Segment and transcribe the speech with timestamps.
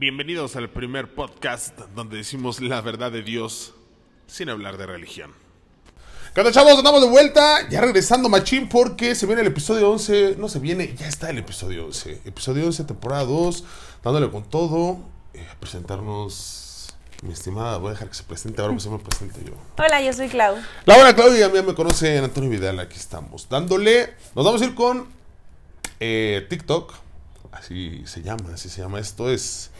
[0.00, 3.74] Bienvenidos al primer podcast donde decimos la verdad de Dios
[4.26, 5.34] sin hablar de religión.
[6.32, 6.78] ¿Qué onda, chavos?
[6.78, 10.94] Andamos de vuelta, ya regresando machín porque se viene el episodio 11, no se viene,
[10.96, 12.22] ya está el episodio 11.
[12.24, 13.64] Episodio 11, temporada 2,
[14.02, 15.00] dándole con todo,
[15.34, 19.00] eh, a presentarnos, mi estimada, voy a dejar que se presente, ahora pues se me
[19.00, 19.52] presente yo.
[19.76, 20.56] Hola, yo soy Clau.
[20.86, 24.64] La buena Claudia, a mí me conocen Antonio Vidal, aquí estamos, dándole, nos vamos a
[24.64, 25.08] ir con
[26.00, 26.94] eh, TikTok,
[27.52, 29.70] así se llama, así se llama, esto es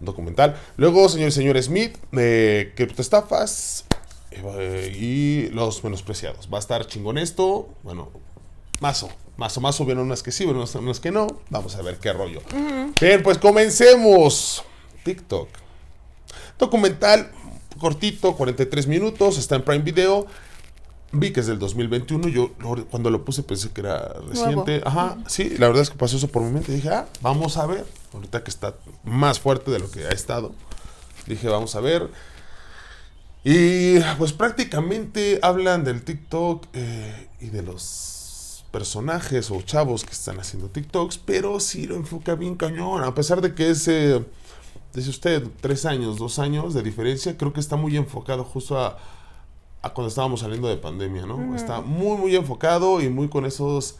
[0.00, 0.56] documental.
[0.76, 3.84] Luego, señor y señor Smith, de criptoestafas
[4.30, 6.48] eh, y los menospreciados.
[6.52, 8.10] Va a estar chingón esto, bueno,
[8.80, 9.08] mazo.
[9.36, 11.28] Mazo, mazo, vieron unas que sí, vieron unas que no.
[11.48, 12.42] Vamos a ver qué rollo.
[13.00, 14.64] Bien, pues comencemos.
[15.04, 15.48] TikTok.
[16.58, 17.30] Documental
[17.78, 20.26] cortito, 43 minutos, está en Prime Video.
[21.12, 22.28] Vi que es del 2021.
[22.28, 22.52] Yo
[22.90, 24.82] cuando lo puse pensé que era reciente.
[24.84, 26.72] Ajá, sí, la verdad es que pasó eso por mi mente.
[26.72, 27.86] Dije, ah, vamos a ver.
[28.12, 30.52] Ahorita que está más fuerte de lo que ha estado.
[31.26, 32.10] Dije, vamos a ver.
[33.44, 40.38] Y pues prácticamente hablan del TikTok eh, y de los personajes o chavos que están
[40.40, 43.04] haciendo TikToks, pero sí lo enfoca bien cañón.
[43.04, 44.24] A pesar de que es, eh,
[44.92, 48.98] dice usted, tres años, dos años de diferencia, creo que está muy enfocado justo a,
[49.82, 51.54] a cuando estábamos saliendo de pandemia, ¿no?
[51.54, 53.96] Está muy, muy enfocado y muy con esos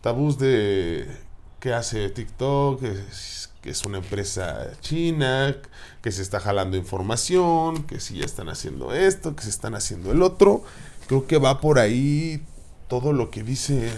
[0.00, 1.08] tabús de
[1.66, 5.56] qué hace TikTok, que es, que una empresa china,
[6.00, 10.12] que se está jalando información, que si ya están haciendo esto, que se están haciendo
[10.12, 10.62] el otro.
[11.08, 12.40] Creo que va por ahí
[12.86, 13.90] todo lo que dice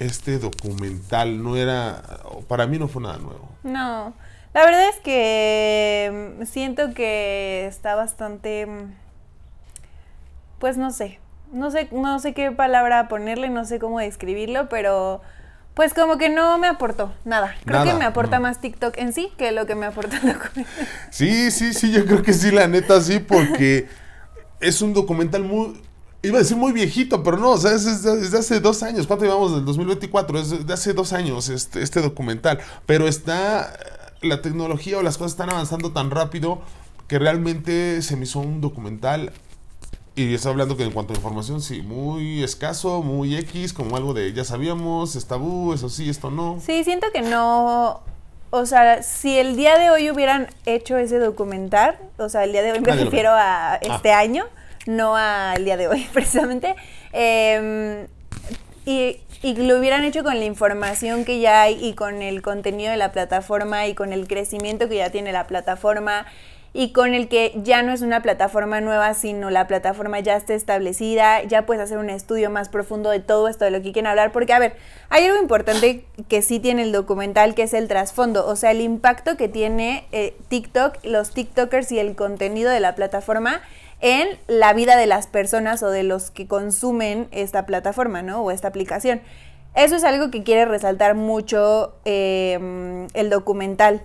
[0.00, 1.40] este documental.
[1.40, 2.02] No era,
[2.48, 3.48] para mí no fue nada nuevo.
[3.62, 4.12] No,
[4.52, 8.92] la verdad es que mm, siento que está bastante, mm,
[10.58, 11.20] pues no sé,
[11.52, 15.22] no sé, no sé qué palabra ponerle, no sé cómo describirlo, pero
[15.74, 17.56] pues como que no me aportó nada.
[17.64, 18.42] Creo Nada, que me aporta no.
[18.42, 20.66] más TikTok en sí que lo que me aporta el documental.
[21.10, 23.88] Sí, sí, sí, yo creo que sí, la neta sí, porque
[24.60, 25.80] es un documental muy,
[26.22, 29.06] iba a decir muy viejito, pero no, o sea, es desde, desde hace dos años,
[29.06, 30.38] ¿cuánto llevamos del 2024?
[30.38, 33.76] Es de hace dos años este, este documental, pero está,
[34.22, 36.62] la tecnología o las cosas están avanzando tan rápido
[37.08, 39.32] que realmente se me hizo un documental
[40.16, 44.14] y estoy hablando que en cuanto a información, sí, muy escaso, muy X, como algo
[44.14, 46.60] de ya sabíamos, es tabú, eso sí, esto no.
[46.64, 48.00] Sí, siento que no.
[48.50, 52.62] O sea, si el día de hoy hubieran hecho ese documental, o sea, el día
[52.62, 54.20] de hoy me Nadie refiero a este Ah.
[54.20, 54.44] año,
[54.86, 56.76] no al día de hoy, precisamente.
[57.12, 58.06] eh,
[58.86, 62.90] y, y lo hubieran hecho con la información que ya hay y con el contenido
[62.90, 66.26] de la plataforma y con el crecimiento que ya tiene la plataforma
[66.76, 70.54] y con el que ya no es una plataforma nueva, sino la plataforma ya está
[70.54, 74.08] establecida, ya puedes hacer un estudio más profundo de todo esto, de lo que quieren
[74.08, 74.74] hablar, porque a ver,
[75.08, 78.80] hay algo importante que sí tiene el documental, que es el trasfondo, o sea, el
[78.80, 83.62] impacto que tiene eh, TikTok, los TikTokers y el contenido de la plataforma
[84.00, 88.42] en la vida de las personas o de los que consumen esta plataforma, ¿no?
[88.42, 89.22] O esta aplicación.
[89.76, 94.02] Eso es algo que quiere resaltar mucho eh, el documental.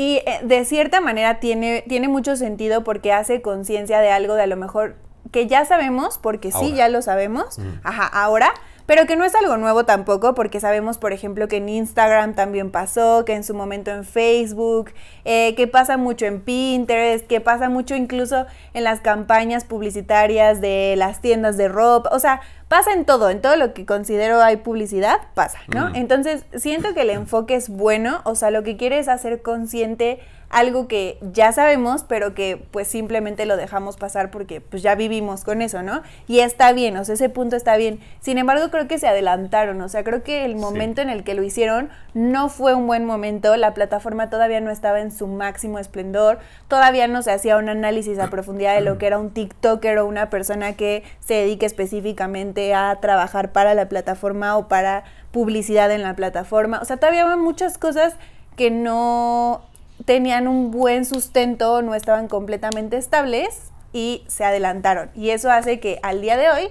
[0.00, 4.44] Y eh, de cierta manera tiene, tiene mucho sentido porque hace conciencia de algo de
[4.44, 4.96] a lo mejor
[5.30, 8.54] que ya sabemos, porque sí, ya lo sabemos, ajá, ahora,
[8.86, 12.70] pero que no es algo nuevo tampoco, porque sabemos, por ejemplo, que en Instagram también
[12.70, 14.90] pasó, que en su momento en Facebook,
[15.26, 20.94] eh, que pasa mucho en Pinterest, que pasa mucho incluso en las campañas publicitarias de
[20.96, 24.58] las tiendas de ropa, o sea, pasa en todo, en todo lo que considero hay
[24.58, 25.90] publicidad, pasa, ¿no?
[25.90, 25.96] Mm.
[25.96, 30.20] Entonces, siento que el enfoque es bueno, o sea, lo que quiere es hacer consciente
[30.50, 35.44] algo que ya sabemos, pero que pues simplemente lo dejamos pasar porque pues ya vivimos
[35.44, 36.02] con eso, ¿no?
[36.26, 38.00] Y está bien, o sea, ese punto está bien.
[38.20, 41.34] Sin embargo, creo que se adelantaron, o sea, creo que el momento en el que
[41.34, 45.78] lo hicieron no fue un buen momento, la plataforma todavía no estaba en su máximo
[45.78, 49.98] esplendor, todavía no se hacía un análisis a profundidad de lo que era un TikToker
[49.98, 55.90] o una persona que se dedique específicamente a trabajar para la plataforma o para publicidad
[55.90, 58.14] en la plataforma, o sea, todavía había muchas cosas
[58.56, 59.62] que no
[60.04, 65.10] tenían un buen sustento, no estaban completamente estables y se adelantaron.
[65.14, 66.68] Y eso hace que al día de hoy,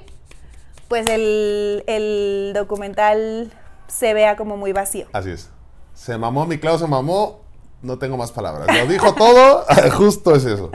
[0.88, 3.52] pues el, el documental
[3.88, 5.08] se vea como muy vacío.
[5.14, 5.50] Así es.
[5.94, 7.42] Se mamó, mi Clau se mamó.
[7.82, 8.68] No tengo más palabras.
[8.76, 9.66] Lo dijo todo.
[9.98, 10.72] Justo es eso.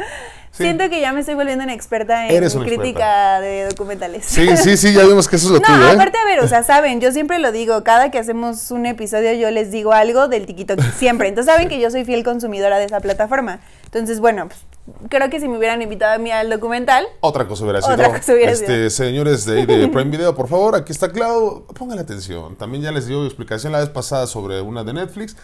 [0.57, 0.63] Sí.
[0.63, 4.25] Siento que ya me estoy volviendo una experta en Eres una crítica de documentales.
[4.25, 5.95] Sí, sí, sí, ya vimos que eso es lo No, tuyo, ¿eh?
[5.95, 9.33] aparte, a ver, o sea, saben, yo siempre lo digo, cada que hacemos un episodio
[9.33, 11.27] yo les digo algo del TikTok, siempre.
[11.27, 13.59] Entonces saben que yo soy fiel consumidora de esa plataforma.
[13.87, 14.61] Entonces, bueno, pues,
[15.09, 17.95] creo que si me hubieran invitado a mí al documental, Otra cosa hubiera sido.
[17.95, 21.67] Otra cosa hubiera este, Señores de, de Prime Video, por favor, aquí está Clau.
[21.77, 22.55] Pongan atención.
[22.55, 25.37] También ya les dio explicación la vez pasada sobre una de Netflix.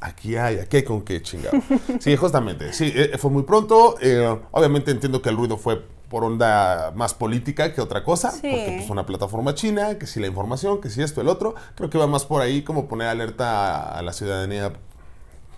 [0.00, 1.58] Aquí hay, aquí hay con qué chingado.
[2.00, 3.96] Sí, justamente, sí, eh, fue muy pronto.
[4.00, 8.40] eh, obviamente entiendo que el ruido fue por onda más política que otra cosa, Sí.
[8.42, 11.90] porque pues una plataforma china, que si la información, que si esto, el otro, creo
[11.90, 14.72] que va más por ahí como poner alerta a, a la ciudadanía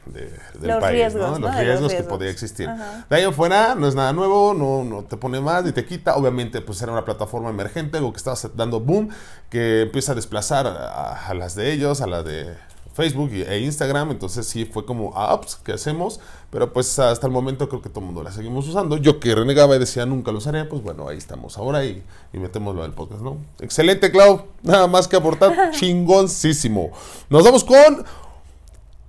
[0.07, 1.39] de- del Los país, riesgos, ¿no?
[1.39, 1.39] ¿no?
[1.49, 2.09] Los De los riesgos que riesgos.
[2.17, 2.67] podría existir.
[2.67, 3.07] Ajá.
[3.11, 5.85] De ahí en fuera no es nada nuevo, no, no te pone más ni te
[5.85, 6.17] quita.
[6.17, 9.11] Obviamente, pues era una plataforma emergente, algo que estaba dando boom,
[9.51, 12.55] que empieza a desplazar a, a las de ellos, a la de
[12.99, 14.11] Facebook e Instagram.
[14.11, 16.19] Entonces sí fue como, ah, pues, ¿qué hacemos?
[16.51, 18.97] Pero pues hasta el momento creo que todo el mundo la seguimos usando.
[18.97, 22.03] Yo que renegaba y decía nunca lo usaré, pues bueno, ahí estamos ahora y,
[22.33, 23.37] y metemos lo del podcast, ¿no?
[23.61, 24.47] Excelente, Clau.
[24.65, 25.71] Nada más que aportar.
[25.79, 26.91] Chingoncísimo.
[27.31, 28.05] Nos vamos con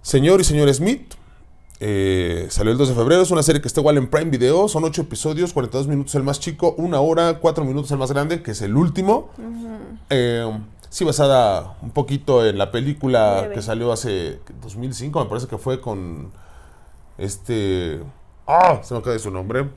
[0.04, 1.16] Señor y Señor Smith.
[1.80, 4.68] Eh, salió el 2 de febrero, es una serie que está igual en Prime Video,
[4.68, 8.44] son 8 episodios, 42 minutos el más chico, una hora, 4 minutos el más grande,
[8.44, 9.30] que es el último.
[10.10, 10.46] Eh,
[10.90, 13.56] sí, basada un poquito en la película Breve.
[13.56, 16.32] que salió hace 2005, me parece que fue con
[17.18, 18.02] este...
[18.48, 19.70] Ah, se me acaba de su nombre.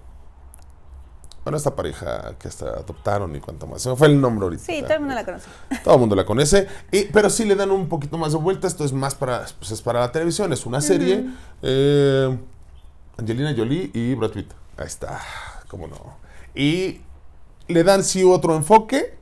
[1.44, 3.82] Bueno, esta pareja que hasta adoptaron y cuánto más.
[3.82, 4.62] Se me fue el nombre ahorita.
[4.64, 5.48] Sí, todo el mundo la conoce.
[5.82, 6.68] Todo el mundo la conoce.
[6.92, 8.68] Y, pero sí le dan un poquito más de vuelta.
[8.68, 10.52] Esto es más para, pues es para la televisión.
[10.52, 11.26] Es una serie.
[11.62, 12.38] Eh,
[13.18, 14.52] Angelina Jolie y Brad Pitt.
[14.76, 15.20] Ahí está.
[15.68, 16.16] ¿Cómo no?
[16.54, 17.00] Y
[17.66, 19.18] le dan sí otro enfoque.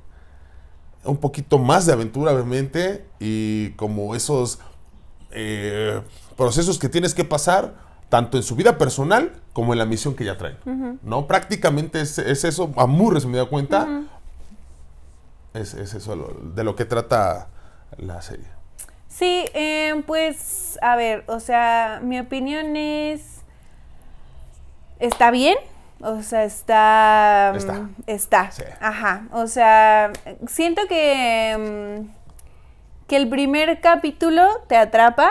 [1.04, 3.04] Un poquito más de aventura, obviamente.
[3.20, 4.58] Y como esos
[5.30, 6.00] eh,
[6.36, 7.74] procesos que tienes que pasar.
[8.10, 10.98] Tanto en su vida personal como en la misión que ya traen.
[11.04, 11.28] ¿No?
[11.28, 14.02] Prácticamente es, es eso, a muy resumida cuenta.
[15.54, 17.46] Es, es eso lo- de lo que trata
[17.98, 18.46] la serie.
[19.08, 23.42] Sí, eh, pues, a ver, o sea, mi opinión es.
[24.98, 25.56] Está bien.
[26.02, 27.50] O sea, está.
[27.52, 27.88] mm, Está.
[28.06, 28.50] Está.
[28.52, 28.62] Sí.
[28.80, 29.26] Ajá.
[29.32, 30.12] O sea,
[30.48, 32.02] siento que.
[32.06, 32.20] mm,
[33.06, 35.30] que el primer capítulo te atrapa.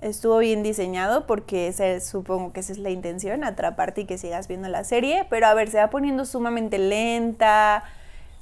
[0.00, 4.48] Estuvo bien diseñado porque ese- supongo que esa es la intención, atraparte y que sigas
[4.48, 5.26] viendo la serie.
[5.30, 7.84] Pero a ver, se va poniendo sumamente lenta.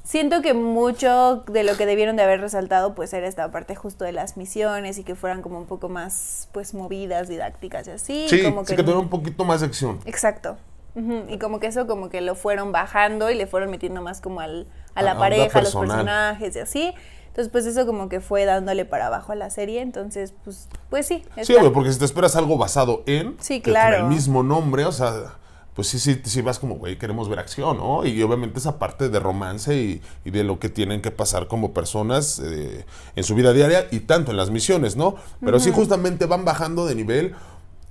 [0.04, 4.04] Siento que mucho de lo que debieron de haber resaltado pues era esta parte justo
[4.04, 8.26] de las misiones y que fueran como un poco más pues movidas, didácticas y así.
[8.28, 10.00] Sí, como sí que tuviera un poquito más de acción.
[10.04, 10.56] Exacto.
[10.94, 14.41] Y como que eso como que lo fueron bajando y le fueron metiendo más como
[14.41, 16.94] al, a la onda pareja, a los personajes y así.
[17.29, 19.81] Entonces pues eso como que fue dándole para abajo a la serie.
[19.81, 21.25] Entonces pues, pues sí.
[21.43, 23.97] Sí, obvio, porque si te esperas algo basado en, Sí, claro.
[23.97, 25.39] el mismo nombre, o sea,
[25.75, 28.05] pues sí, sí, sí vas como, güey, queremos ver acción, ¿no?
[28.05, 31.73] Y obviamente esa parte de romance y, y de lo que tienen que pasar como
[31.73, 32.85] personas eh,
[33.17, 35.15] en su vida diaria y tanto en las misiones, ¿no?
[35.41, 37.35] Pero sí justamente van bajando de nivel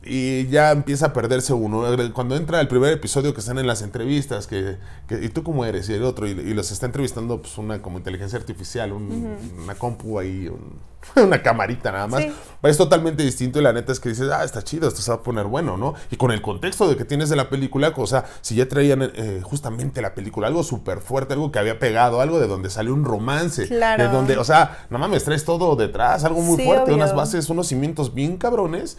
[0.04, 1.84] y ya empieza a perderse uno.
[2.14, 4.78] Cuando entra el primer episodio que están en las entrevistas, que,
[5.08, 5.88] que- ¿y tú cómo eres?
[5.90, 9.76] Y el otro, y, y los está entrevistando pues una como inteligencia artificial, un- una
[9.76, 10.80] compu ahí, un-
[11.24, 12.24] una camarita nada más.
[12.24, 12.32] Sí.
[12.64, 15.18] Es totalmente distinto y la neta es que dices, ah, está chido, esto se va
[15.18, 15.94] a poner bueno, ¿no?
[16.10, 19.04] Y con el contexto de que tienes de la película, o sea, si ya traían
[19.04, 22.94] eh, justamente la película, algo súper fuerte, algo que había pegado, algo de donde salió
[22.96, 24.04] un romance, Claro.
[24.04, 26.96] de donde, o sea, no mames, traes todo detrás, algo muy Sí, fuerte, obvio.
[26.96, 28.98] unas bases, unos cimientos bien cabrones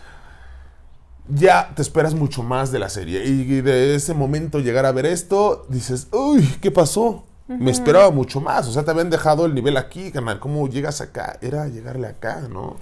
[1.28, 3.24] ya te esperas mucho más de la serie.
[3.24, 7.24] Y de ese momento llegar a ver esto, dices, uy, ¿qué pasó?
[7.48, 8.66] Me esperaba mucho más.
[8.68, 10.40] O sea, te habían dejado el nivel aquí, canal.
[10.40, 11.38] ¿Cómo llegas acá?
[11.42, 12.76] Era llegarle acá, ¿no?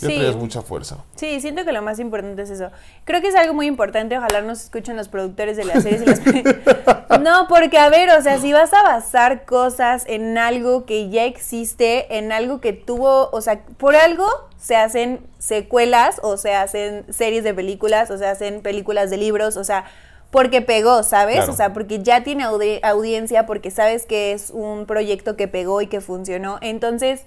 [0.00, 0.14] Ya Sí.
[0.16, 0.98] traías mucha fuerza.
[1.16, 2.70] Sí, siento que lo más importante es eso.
[3.04, 6.04] Creo que es algo muy importante, ojalá nos escuchen los productores de las series y
[6.06, 6.20] las
[7.20, 11.24] No, porque a ver, o sea, si vas a basar cosas en algo que ya
[11.24, 14.26] existe, en algo que tuvo, o sea, por algo
[14.56, 19.56] se hacen secuelas o se hacen series de películas o se hacen películas de libros,
[19.56, 19.84] o sea,
[20.30, 21.36] porque pegó, ¿sabes?
[21.36, 21.52] Claro.
[21.52, 25.80] O sea, porque ya tiene audi- audiencia, porque sabes que es un proyecto que pegó
[25.80, 26.58] y que funcionó.
[26.60, 27.22] Entonces,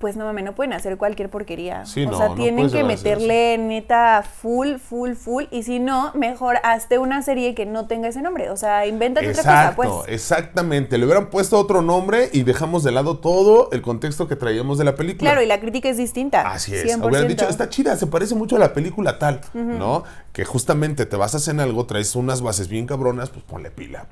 [0.00, 1.84] pues no mames, no pueden hacer cualquier porquería.
[1.84, 5.44] Sí, o no, sea, no tienen que meterle neta full, full, full.
[5.50, 8.48] Y si no, mejor hazte una serie que no tenga ese nombre.
[8.48, 9.90] O sea, invéntate otra cosa, pues.
[10.08, 10.96] exactamente.
[10.96, 14.84] Le hubieran puesto otro nombre y dejamos de lado todo el contexto que traíamos de
[14.84, 15.30] la película.
[15.30, 16.50] Claro, y la crítica es distinta.
[16.50, 16.86] Así es.
[16.86, 17.06] 100%.
[17.06, 20.04] Hubieran dicho, está chida, se parece mucho a la película tal, ¿no?
[20.32, 24.06] Que justamente te basas en algo, traes unas bases bien cabronas, pues ponle pila.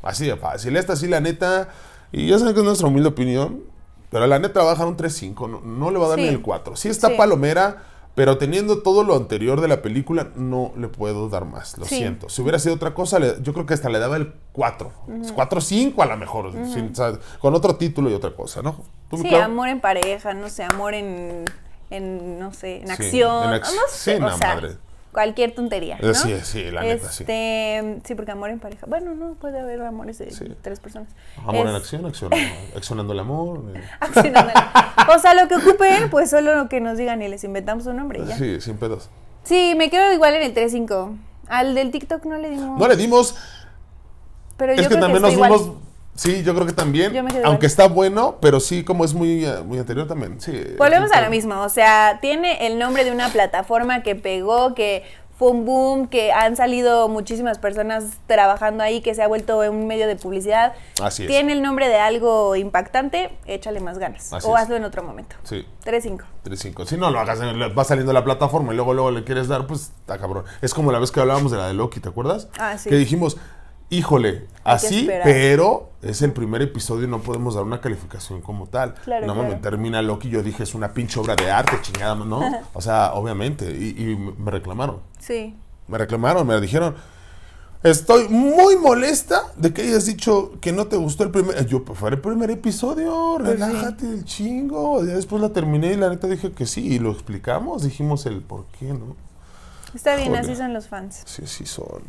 [0.00, 0.76] Así de fácil.
[0.76, 1.70] Esta sí, la neta,
[2.12, 3.73] y ya saben que es nuestra humilde opinión,
[4.14, 6.22] pero la neta va a bajar un 3.5, no, no le va a dar Sí.
[6.22, 6.76] ni el 4.
[6.76, 7.14] Sí está Sí.
[7.16, 7.82] palomera,
[8.14, 11.96] pero teniendo todo lo anterior de la película, no le puedo dar más, lo Sí.
[11.96, 12.28] siento.
[12.28, 14.92] Si hubiera sido otra cosa, yo creo que hasta le daba el 4.
[15.34, 18.76] 4-5 a lo mejor, sin- o sea, con otro título y otra cosa, ¿no?
[19.10, 21.44] ¿Tú, Sí, amor en pareja, no sé, amor en,
[21.90, 23.52] en no sé, en acción.
[23.52, 24.76] en ac- no sé, sí, o no, sea, madre.
[25.14, 25.96] Cualquier tontería.
[26.02, 26.12] ¿no?
[26.12, 27.22] Sí, sí, la neta, sí.
[27.22, 28.84] Este, sí, porque amor en pareja.
[28.86, 30.44] Bueno, no puede haber amores de Sí.
[30.60, 31.08] tres personas.
[31.38, 32.30] Amor en Es- acción, acción,
[32.76, 33.62] accionando el amor.
[33.74, 34.52] eh, accionando.
[35.14, 37.96] o sea, lo que ocupen, pues solo lo que nos digan y les inventamos un
[37.96, 38.36] nombre y ya.
[38.36, 39.08] Sí, Sí, sin pedos.
[39.48, 41.16] me quedo igual en el 3-5.
[41.48, 42.78] Al del TikTok no le dimos.
[42.78, 43.36] No le dimos,
[44.56, 45.52] pero yo es que creo también está nos igual.
[45.52, 45.83] dimos.
[46.14, 47.12] Sí, yo creo que también.
[47.44, 50.40] Aunque está bueno, pero sí, como es muy, eh, muy anterior también.
[50.40, 50.52] Sí.
[50.78, 55.02] Volvemos a lo mismo, o sea, tiene el nombre de una plataforma que pegó, que
[55.36, 59.88] fue un boom, que han salido muchísimas personas trabajando ahí, que se ha vuelto un
[59.88, 60.74] medio de publicidad.
[61.02, 61.28] Así es.
[61.28, 64.32] Tiene el nombre de algo impactante, échale más ganas.
[64.32, 64.62] Así o es.
[64.62, 65.34] hazlo en otro momento.
[65.42, 65.66] Sí.
[65.84, 66.20] 3-5.
[66.44, 66.86] 3-5.
[66.86, 69.66] Si no lo hagas, en- va saliendo la plataforma y luego, luego le quieres dar,
[69.66, 70.44] pues está cabrón.
[70.62, 72.46] Es como la vez que hablábamos de la de Loki, ¿te acuerdas?
[72.56, 72.88] Ah, sí.
[72.88, 73.36] Que dijimos,
[73.90, 78.94] híjole, así, pero es el primer episodio y no podemos dar una calificación como tal.
[79.04, 79.58] Claro, no claro.
[79.60, 82.40] termina Loki, yo dije, es una pinche obra de arte, chingada, ¿no?
[82.74, 83.70] O sea, obviamente.
[83.70, 85.00] Y, y me reclamaron.
[85.18, 85.56] Sí.
[85.88, 86.94] Me reclamaron, me dijeron.
[87.82, 91.66] Estoy muy molesta de que hayas dicho que no te gustó el primer.
[91.66, 93.62] Yo, pues fue el primer episodio, Pues sí.
[93.62, 95.04] relájate del chingo.
[95.04, 96.80] Ya después la terminé y la neta dije que sí.
[96.94, 99.16] Y lo explicamos, dijimos el por qué, ¿no?
[99.94, 100.40] Está bien, Híjole.
[100.40, 101.22] así son los fans.
[101.24, 102.02] Sí, sí son.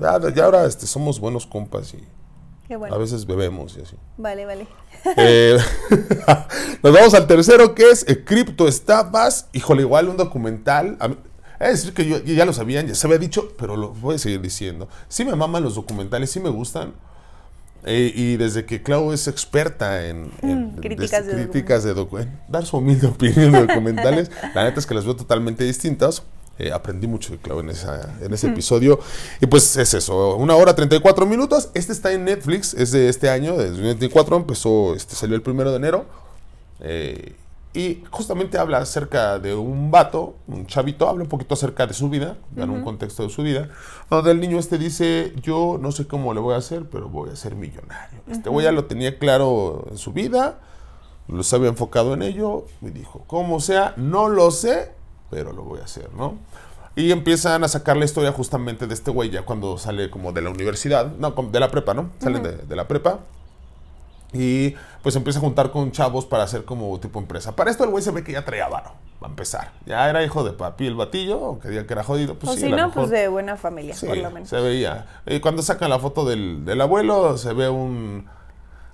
[0.00, 2.04] Ya, ya ahora este, somos buenos compas y
[2.68, 2.94] Qué bueno.
[2.94, 3.96] a veces bebemos y así.
[4.16, 4.66] Vale, vale.
[5.16, 5.56] Eh,
[6.82, 9.48] nos vamos al tercero que es eh, Criptoestafas.
[9.52, 10.96] Híjole, igual un documental.
[11.00, 11.16] A mí-
[11.58, 14.18] Es decir, que yo ya lo sabían, ya se había dicho, pero lo voy a
[14.18, 14.88] seguir diciendo.
[15.08, 16.92] Sí me maman los documentales, sí me gustan.
[17.84, 22.20] Eh, y desde que Clau es experta en, en- Mm, críticas de críticas de docu-
[22.20, 26.24] en dar su humilde opinión de documentales, la neta es que las veo totalmente distintas.
[26.58, 28.98] Eh, aprendí mucho de Clau en, esa, en ese episodio.
[29.40, 31.70] Y pues es eso, una hora 34 minutos.
[31.74, 34.36] Este está en Netflix, es de este año, de 2024.
[34.36, 36.06] Empezó, este salió el primero de enero.
[36.80, 37.34] Eh,
[37.76, 42.08] y justamente habla acerca de un vato, un chavito, habla un poquito acerca de su
[42.08, 43.68] vida, dan un contexto de su vida,
[44.08, 47.28] donde el niño este dice, yo no sé cómo le voy a hacer, pero voy
[47.28, 48.20] a ser millonario.
[48.30, 50.58] Este güey ya lo tenía claro en su vida,
[51.28, 54.95] lo se había enfocado en ello, y dijo, como sea, no lo sé,
[55.30, 56.34] pero lo voy a hacer, ¿no?
[56.94, 60.40] Y empiezan a sacar la historia justamente de este güey ya cuando sale como de
[60.42, 62.10] la universidad, no, de la prepa, ¿no?
[62.20, 63.18] Salen de, de la prepa.
[64.32, 67.54] Y pues empieza a juntar con chavos para hacer como tipo empresa.
[67.54, 68.90] Para esto el güey se ve que ya traía varo,
[69.22, 69.72] va a empezar.
[69.86, 72.62] Ya era hijo de papi el batillo, aunque diga que era jodido, pues o sí,
[72.62, 74.48] si no, mejor- pues de buena familia, Sí, por lo menos.
[74.48, 75.06] se veía.
[75.26, 78.26] Y cuando sacan la foto del, del abuelo, se ve un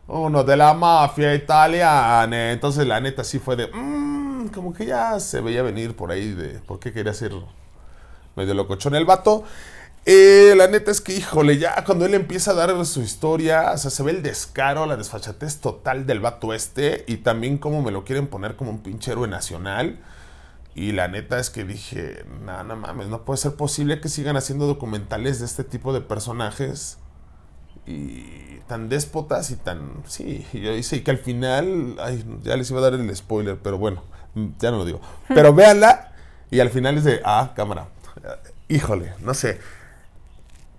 [0.09, 2.53] uno de la mafia italiana.
[2.53, 3.71] Entonces la neta sí fue de,
[4.49, 7.33] Como que ya se veía venir por ahí de por qué quería ser
[8.37, 9.45] medio locochón el vato.
[10.05, 13.79] Eh, la neta es que, híjole, ya cuando él empieza a dar su historia, o
[13.79, 17.93] sea, se ve el descaro, la desfachatez total del vato este y también como me
[17.93, 20.01] lo quieren poner como un pinche héroe nacional.
[20.75, 24.37] Y la neta es que dije, no, no mames, no puede ser posible que sigan
[24.37, 26.99] haciendo documentales de este tipo de personajes
[27.87, 32.81] y tan déspotas y tan, sí, yo hice que al final, ay, ya les iba
[32.81, 34.03] a dar el spoiler, pero bueno,
[34.35, 35.01] ya no lo digo.
[35.29, 36.13] Pero véanla
[36.51, 37.89] y al final es de, ah, cámara,
[38.69, 39.61] híjole, no sé.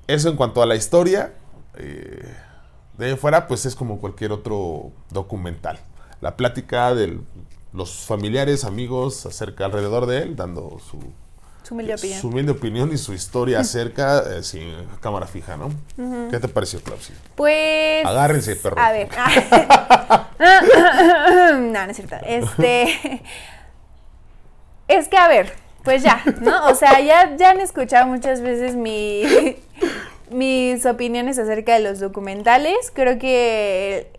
[0.07, 1.33] Eso en cuanto a la historia,
[1.77, 2.33] eh,
[2.97, 5.79] de ahí en fuera, pues es como cualquier otro documental.
[6.21, 7.19] La plática de
[7.73, 10.99] los familiares, amigos acerca alrededor de él, dando su,
[11.63, 12.19] Su humilde opinión.
[12.21, 15.71] su humilde opinión y su historia acerca, eh, sin cámara fija, ¿no?
[16.29, 17.13] ¿Qué te pareció, Clausi?
[17.35, 18.05] Pues.
[18.05, 18.79] Agárrense, perro.
[18.79, 19.09] A ver.
[20.39, 22.15] no, no es cierto.
[22.25, 23.21] Este.
[24.89, 25.53] Es que, a ver,
[25.83, 26.67] pues ya, ¿no?
[26.67, 29.23] O sea, ya, ya han escuchado muchas veces mi,
[30.29, 32.91] mis opiniones acerca de los documentales.
[32.93, 34.11] Creo que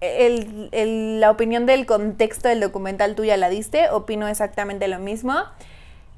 [0.00, 3.90] el- el- la opinión del contexto del documental tú ya la diste.
[3.90, 5.34] Opino exactamente lo mismo.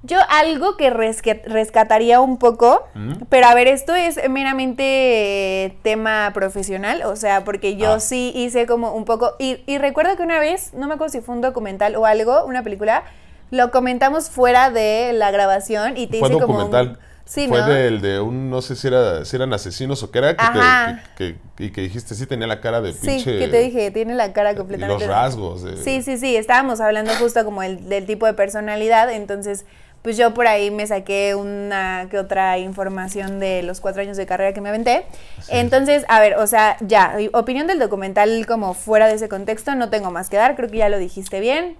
[0.02, 2.84] Yo algo que rescataría un poco,
[3.28, 8.00] pero a ver, esto es meramente tema profesional, o sea, porque yo Ah.
[8.00, 11.20] sí hice como un poco, y, y recuerdo que una vez, no me acuerdo si
[11.20, 13.02] fue un documental o algo, una película,
[13.50, 16.54] lo comentamos fuera de la grabación y te Fue hice como...
[16.60, 16.88] documental.
[16.98, 17.68] un- Sí, Fue ¿no?
[17.68, 20.58] del de un, no sé si, era, si eran asesinos o qué era, que, te-
[20.58, 21.00] Ajá.
[21.16, 23.38] que- que- y que dijiste, sí tenía la cara de Sí, pinche...
[23.38, 25.06] que te dije, tiene la cara completamente...
[25.06, 25.62] los rasgos.
[25.62, 29.64] de- Sí, sí, sí, estábamos hablando justo como el, del tipo de personalidad, entonces
[30.02, 34.26] pues yo por ahí me saqué una que otra información de los cuatro años de
[34.26, 35.04] carrera que me aventé.
[35.48, 39.90] Entonces, a ver, o sea, ya, opinión del documental como fuera de ese contexto, no
[39.90, 41.76] tengo más que dar, creo que ya lo dijiste bien.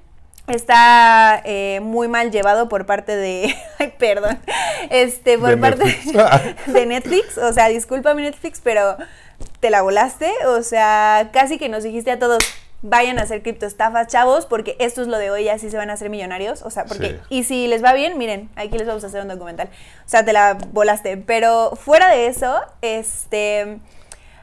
[0.47, 4.39] Está eh, muy mal llevado por parte de, ay, perdón,
[4.91, 6.67] este, por De parte Netflix.
[6.67, 8.97] de Netflix, o sea, discúlpame Netflix, pero
[9.61, 12.39] te la volaste, o sea, casi que nos dijiste a todos,
[12.83, 15.95] vayan a hacer criptoestafas, chavos, porque esto es lo de hoy, así se van a
[15.95, 16.63] hacer millonarios.
[16.63, 17.19] O sea, porque.
[17.29, 19.69] Y si les va bien, miren, aquí les vamos a hacer un documental.
[19.69, 21.17] O sea, te la volaste.
[21.17, 23.79] Pero fuera de eso, este.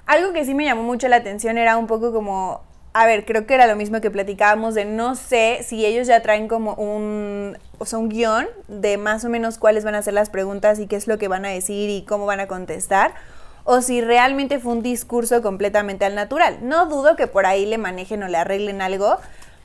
[0.06, 2.62] Algo que sí me llamó mucho la atención era un poco como.
[2.94, 6.24] A ver, creo que era lo mismo que platicábamos de no sé si ellos ya
[6.24, 10.15] traen como un, o sea, un guion de más o menos cuáles van a ser
[10.15, 13.13] las preguntas y qué es lo que van a decir y cómo van a contestar
[13.69, 16.59] o si realmente fue un discurso completamente al natural.
[16.62, 19.17] No dudo que por ahí le manejen o le arreglen algo,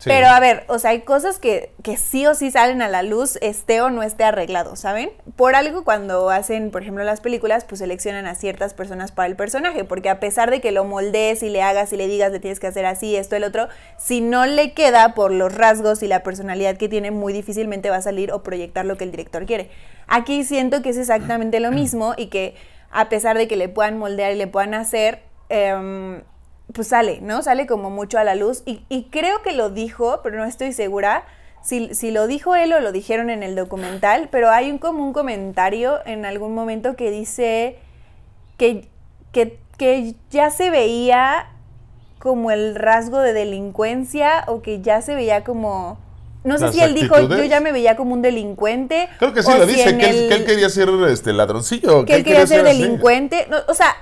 [0.04, 3.04] pero a ver, o sea, hay cosas que, que, sí o sí salen a la
[3.04, 5.10] luz, esté o no esté arreglado, ¿saben?
[5.36, 9.36] Por algo cuando hacen, por ejemplo, las películas, pues seleccionan a ciertas personas para el
[9.36, 12.40] personaje, porque a pesar de que lo moldees y le hagas y le digas, le
[12.40, 13.68] tienes que hacer así, esto, el otro,
[13.98, 17.96] si no le queda por los rasgos y la personalidad que tiene, muy difícilmente va
[17.96, 19.70] a salir o proyectar lo que el director quiere.
[20.08, 22.56] Aquí siento que es exactamente lo mismo y que
[22.92, 26.22] a pesar de que le puedan moldear y le puedan hacer, em,
[26.72, 27.42] pues sale, ¿no?
[27.42, 28.62] Sale como mucho a la luz.
[28.66, 31.24] Y, creo que lo dijo, pero no estoy segura
[31.62, 35.04] si, si, lo dijo él o lo dijeron en el documental, pero hay un, como
[35.04, 37.78] un comentario en algún momento que dice
[38.58, 38.88] que,
[39.32, 41.48] que, que ya se veía
[42.18, 45.98] como el rasgo de delincuencia o que ya se veía como
[46.44, 49.08] no sé si él dijo, yo ya me veía como un delincuente.
[49.18, 52.04] Creo que sí lo dice, que, él, quería ser este ladroncillo.
[52.04, 53.46] Que, él quería, ser, delincuente.
[53.68, 53.94] o sea,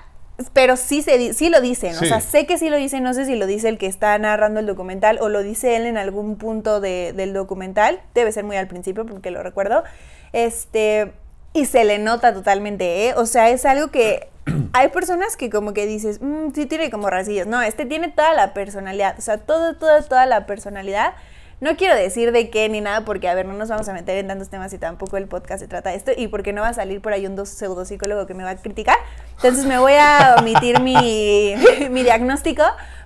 [0.52, 1.96] pero sí, se, sí lo dicen.
[1.96, 3.02] O sea, sé que sí lo dicen.
[3.02, 5.86] No sé si lo dice el que está narrando el documental o lo dice él
[5.86, 8.00] en algún punto del documental.
[8.14, 9.84] Debe ser muy al principio porque lo recuerdo.
[10.32, 11.12] Este.
[11.52, 13.14] Y se le nota totalmente, ¿eh?
[13.16, 14.28] O sea, es algo que
[14.72, 17.46] hay personas que como que dices, mmm, sí tiene como racillas.
[17.46, 19.16] No, este tiene toda la personalidad.
[19.18, 21.14] O sea, todo, toda, toda la personalidad.
[21.60, 24.16] No quiero decir de qué ni nada, porque a ver, no nos vamos a meter
[24.16, 26.68] en tantos temas y tampoco el podcast se trata de esto, y porque no va
[26.68, 28.96] a salir por ahí un pseudo psicólogo que me va a criticar.
[29.36, 31.54] Entonces me voy a omitir mi,
[31.90, 32.62] mi diagnóstico,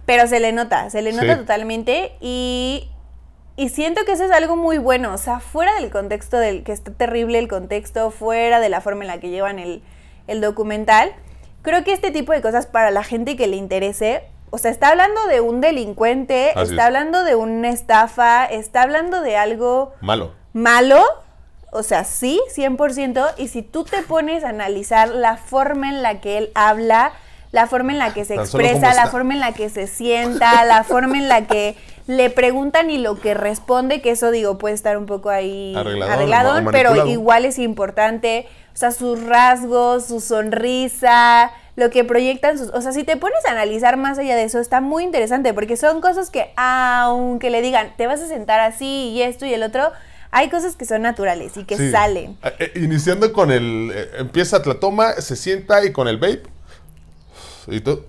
[0.06, 2.88] pero se le nota, se le nota totalmente y,
[3.56, 6.70] y siento que eso es algo muy bueno, o sea, fuera del contexto del que
[6.70, 9.82] está terrible el contexto, fuera de la forma en la que llevan el,
[10.28, 11.12] el documental,
[11.62, 14.22] creo que este tipo de cosas para la gente que le interese,
[14.54, 19.36] o sea, está hablando de un delincuente, está hablando de una estafa, está hablando de
[19.36, 19.94] algo...
[20.00, 20.30] Malo.
[20.52, 21.02] Malo.
[21.72, 23.32] O sea, sí, 100%.
[23.36, 27.10] Y si tú te pones a analizar la forma en la que él habla,
[27.50, 30.84] la forma en la que se expresa, la forma en la que se sienta, la
[30.84, 31.74] forma en la que
[32.06, 36.70] le preguntan y lo que responde, que eso digo puede estar un poco ahí arreglado,
[36.70, 42.68] pero igual es importante, o sea, sus rasgos, su sonrisa, lo que proyectan sus...
[42.68, 45.76] O sea, si te pones a analizar más allá de eso, está muy interesante, porque
[45.76, 49.62] son cosas que, aunque le digan, te vas a sentar así y esto y el
[49.62, 49.90] otro,
[50.30, 52.36] hay cosas que son naturales y que salen.
[52.42, 53.92] Eh, eh, iniciando con el...
[53.94, 56.44] Eh, empieza la toma, se sienta y con el vape.
[57.68, 58.04] Y tú...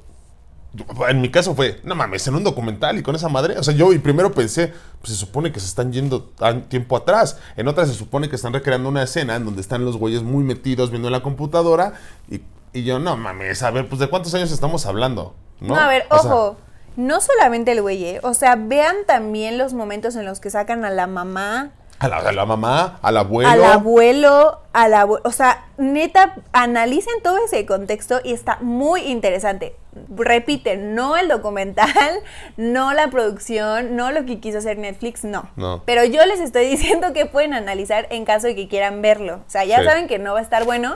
[1.08, 3.58] En mi caso fue, no mames, en un documental y con esa madre.
[3.58, 6.34] O sea, yo y primero pensé, pues se supone que se están yendo
[6.68, 7.38] tiempo atrás.
[7.56, 10.44] En otra se supone que están recreando una escena en donde están los güeyes muy
[10.44, 11.94] metidos viendo la computadora
[12.30, 12.42] y
[12.76, 15.34] y yo, no mames, a ver, pues de cuántos años estamos hablando.
[15.62, 16.58] No, a ver, ojo.
[16.98, 18.20] no solamente el güey, ¿eh?
[18.22, 21.72] o sea, vean también los momentos en los que sacan a la mamá.
[22.00, 23.50] A la, mamá, al abuelo.
[23.50, 25.22] Al abuelo, al abuelo.
[25.24, 29.78] O sea, neta, analicen todo ese contexto y está muy interesante.
[30.14, 32.20] Repite, no el documental,
[32.58, 35.50] no la producción, no lo que quiso hacer Netflix, no.
[35.56, 35.82] no.
[35.86, 39.36] Pero yo les estoy diciendo que pueden analizar en caso de que quieran verlo.
[39.48, 40.96] O sea, ya saben que no va a estar bueno,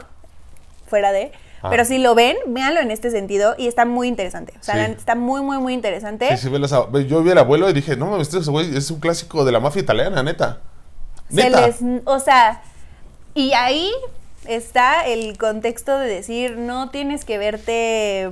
[0.85, 1.69] fuera de Ah.
[1.69, 4.53] Pero si lo ven, véanlo en este sentido y está muy interesante.
[4.59, 6.35] O sea, está muy, muy, muy interesante.
[6.37, 9.43] Sí, sí, yo vi al abuelo y dije, no mames, este güey es un clásico
[9.45, 10.59] de la mafia italiana, neta.
[11.29, 11.69] neta.
[12.05, 12.61] o sea,
[13.33, 13.91] y ahí
[14.45, 18.29] está el contexto de decir, no tienes que verte,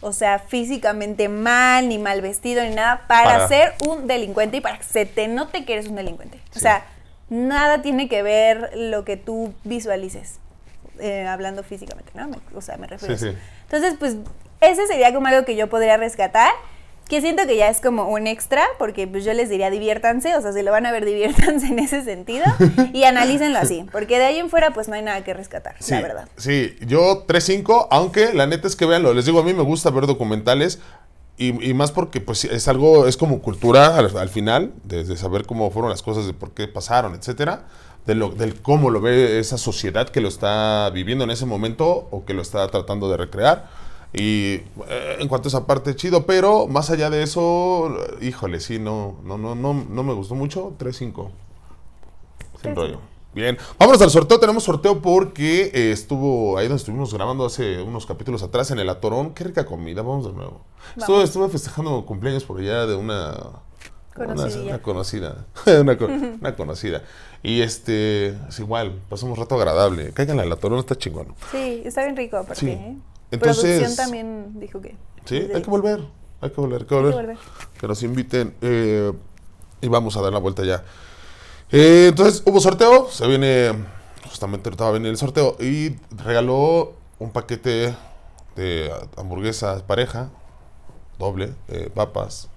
[0.00, 4.78] o sea, físicamente mal, ni mal vestido, ni nada, para, ser un delincuente y para
[4.78, 6.40] que se te note que eres un delincuente.
[6.56, 6.86] O sea,
[7.30, 10.40] nada tiene que ver lo que tú visualices.
[11.00, 12.30] Eh, hablando físicamente, ¿no?
[12.54, 13.34] o sea, me refiero a eso.
[13.64, 14.16] Entonces, pues,
[14.60, 16.52] ese sería como algo que yo podría rescatar,
[17.08, 20.42] que siento que ya es como un extra, porque pues yo les diría diviértanse, o
[20.42, 22.44] sea, si lo van a ver, diviértanse en ese sentido,
[22.92, 26.00] y analícenlo así, porque de ahí en fuera, pues no hay nada que rescatar, la
[26.00, 26.28] verdad.
[26.36, 29.90] Sí, yo 3-5, aunque la neta es que veanlo, les digo, a mí me gusta
[29.90, 30.80] ver documentales,
[31.40, 35.88] y, más porque pues es algo, es como cultura al, final, de, saber cómo fueron
[35.88, 37.62] las cosas, de por qué pasaron, etcétera
[38.08, 42.08] de lo, del cómo lo ve esa sociedad que lo está viviendo en ese momento
[42.10, 43.68] o que lo está tratando de recrear.
[44.14, 48.78] Y eh, en cuanto a esa parte, chido, pero más allá de eso, híjole, sí,
[48.78, 50.72] no, no, no, no, no me gustó mucho.
[50.78, 51.28] 3-5.
[52.62, 52.98] Sin rollo.
[53.34, 54.40] Bien, vámonos al sorteo.
[54.40, 58.88] Tenemos sorteo porque eh, estuvo ahí donde estuvimos grabando hace unos capítulos atrás en el
[58.88, 59.34] Atorón.
[59.34, 60.62] Qué rica comida, vamos de nuevo.
[60.96, 63.36] Estuve, estuve festejando cumpleaños por allá de una,
[64.18, 65.46] una, conocida.
[65.80, 67.02] una, co- una conocida.
[67.42, 70.12] Y este, es igual, pasamos un rato agradable.
[70.12, 71.34] Caigan al Atorón, está chingón.
[71.52, 72.60] Sí, está bien rico aparte.
[72.60, 72.70] Sí.
[72.70, 72.96] ¿eh?
[73.30, 74.96] Entonces- Producción también dijo que.
[75.24, 76.00] Sí, hay que volver.
[76.40, 77.14] Hay que volver, hay que hay que volver.
[77.26, 77.38] volver.
[77.80, 79.12] que nos inviten eh,
[79.80, 80.84] y vamos a dar la vuelta ya.
[81.70, 83.72] Eh, entonces hubo sorteo, se viene,
[84.30, 87.94] justamente ahorita va a venir el sorteo y regaló un paquete
[88.56, 90.30] de hamburguesas pareja,
[91.18, 92.48] doble, eh, papas,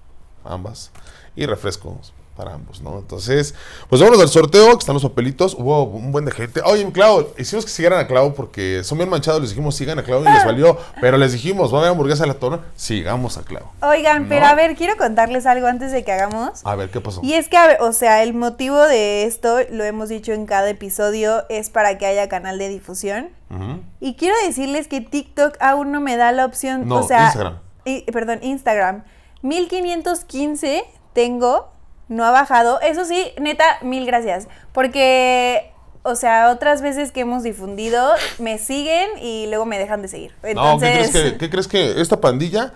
[0.44, 0.92] ambas,
[1.36, 2.98] y refrescos para ambos, ¿no?
[2.98, 3.54] Entonces,
[3.90, 6.62] pues vámonos al sorteo, que están los papelitos, hubo un buen de gente.
[6.64, 10.02] Oye, Clau, hicimos que siguieran a Clau porque son bien manchados, les dijimos sigan a
[10.02, 13.36] Clau y les valió, pero les dijimos, va a haber hamburguesa a la torre, sigamos
[13.36, 13.64] a Clau.
[13.82, 16.62] Oigan, pero a ver, quiero contarles algo antes de que hagamos.
[16.64, 17.20] A ver, ¿qué pasó?
[17.22, 21.44] Y es que, o sea, el motivo de esto, lo hemos dicho en cada episodio,
[21.50, 23.28] es para que haya canal de difusión.
[24.00, 27.58] Y quiero decirles que TikTok aún no me da la opción, No, o sea, Instagram.
[27.84, 29.04] i- perdón, Instagram.
[29.42, 31.68] 1515 tengo,
[32.08, 32.80] no ha bajado.
[32.80, 34.48] Eso sí, neta, mil gracias.
[34.72, 35.72] Porque,
[36.02, 40.32] o sea, otras veces que hemos difundido, me siguen y luego me dejan de seguir.
[40.54, 42.74] No, ¿qué crees, Entonces, que, qué crees que esta pandilla,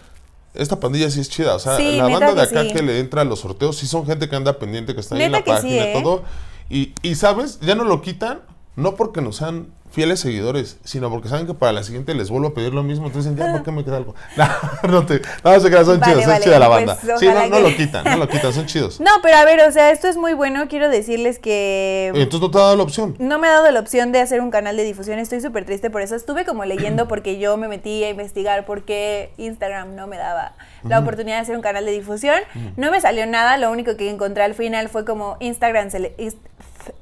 [0.54, 1.54] esta pandilla sí es chida?
[1.54, 2.72] O sea, Sí, la banda de que acá sí.
[2.72, 5.22] que le entra a los sorteos, sí son gente que anda pendiente, que está ahí
[5.22, 5.92] en la página y ¿eh?
[5.92, 6.24] todo.
[6.68, 7.60] Y, y, ¿sabes?
[7.60, 8.40] Ya no lo quitan,
[8.76, 12.48] no porque nos sean fieles seguidores, sino porque saben que para la siguiente les vuelvo
[12.48, 13.06] a pedir lo mismo.
[13.06, 14.14] Entonces dicen, ya, ¿por qué me queda algo?
[14.36, 17.00] No, no te, no se crean, son Vale, chidos, son vale, chida la pues, banda.
[17.00, 19.00] sí, no, ojalá no que- lo quitan, no lo quitan, son chidos.
[19.06, 20.66] No, pero a ver, o sea, esto es muy bueno.
[20.68, 22.08] Quiero decirles que...
[22.14, 23.14] Entonces no te ha dado la opción.
[23.18, 25.88] No me ha dado la opción de hacer un canal de difusión, estoy súper triste
[25.88, 26.14] por eso.
[26.14, 30.52] Estuve como leyendo porque yo me metí a investigar por qué Instagram no me daba
[30.84, 32.38] la oportunidad de hacer un canal de difusión.
[32.76, 36.36] No me salió nada, lo único que encontré al final fue como Instagram, sele- is-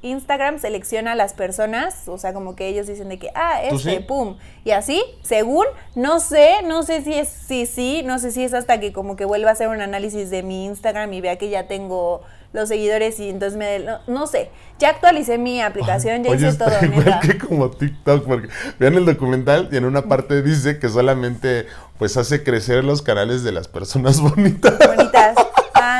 [0.01, 3.75] Instagram selecciona a las personas, o sea, como que ellos dicen de que, ah, ¿Tú
[3.77, 3.99] este, sí?
[3.99, 8.43] pum, y así, según, no sé, no sé si es sí, sí, no sé si
[8.43, 11.37] es hasta que como que vuelva a hacer un análisis de mi Instagram y vea
[11.37, 12.21] que ya tengo
[12.53, 16.57] los seguidores y entonces me, no, no sé, ya actualicé mi aplicación, ya Oye, hice
[16.57, 17.19] todo, igual neta.
[17.19, 18.47] que como TikTok, porque
[18.79, 21.67] vean el documental y en una parte dice que solamente
[21.99, 25.35] pues hace crecer los canales de las personas bonitas Bonitas.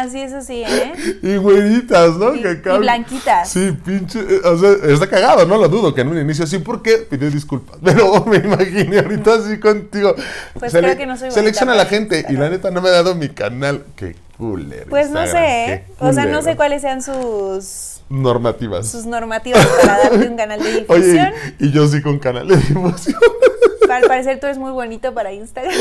[0.05, 0.93] Ah, sí, eso sí, ¿eh?
[1.23, 2.35] y güeritas, ¿no?
[2.35, 3.49] Y- Que acá- y blanquitas.
[3.49, 6.59] Sí, pinche, eh, o sea, está cagado, no lo dudo, que en un inicio sí,
[6.59, 10.15] porque pidió disculpas, pero me imaginé ahorita así contigo.
[10.59, 12.93] Pues creo que no soy Selecciona a la gente y la neta no me ha
[12.93, 14.85] dado mi canal, qué culero.
[14.89, 15.37] Pues no sé,
[15.73, 15.83] ¿eh?
[15.99, 18.87] qué O sea, no sé cuáles sean sus, Normativas.
[18.87, 21.27] sus normativas para darte un canal de difusión.
[21.33, 23.19] Oye, y, y yo sí con canal de difusión.
[23.89, 25.73] Al parecer tú eres muy bonito para Instagram.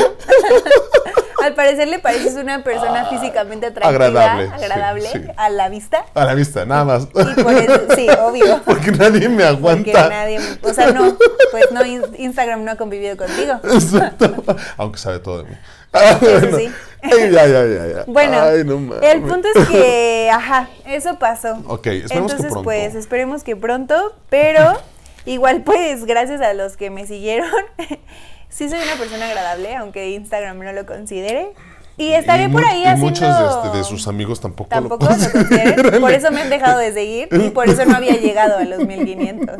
[1.45, 5.21] Al parecer le pareces una persona físicamente atractiva, Agradable, sí, agradable sí.
[5.37, 6.05] a la vista.
[6.15, 7.03] A la vista, nada más.
[7.13, 8.61] Y por eso, sí, obvio.
[8.65, 10.09] Porque nadie me Porque aguanta.
[10.09, 11.17] nadie, o sea, no,
[11.51, 13.53] pues no, In- Instagram no ha convivido contigo.
[13.63, 14.43] Exacto.
[14.77, 15.55] Aunque sabe todo de mí.
[15.93, 16.71] Eso sí.
[17.03, 18.03] Ay, ya, ya, ya.
[18.07, 19.03] Bueno, Ay, no mames.
[19.03, 21.61] el punto es que, ajá, eso pasó.
[21.67, 22.63] Ok, esperemos que Entonces, pronto.
[22.63, 24.73] pues, esperemos que pronto, pero
[25.25, 27.47] igual, pues, gracias a los que me siguieron,
[28.55, 31.51] sí soy una persona agradable, aunque Instagram no lo considere.
[31.97, 33.05] Y estaré Y por ahí y haciendo...
[33.05, 36.01] muchos de, este, de sus amigos tampoco, Tampoco lo consideren.
[36.01, 38.79] Por eso me han dejado de seguir y por eso no había llegado a los
[38.85, 39.59] 1500.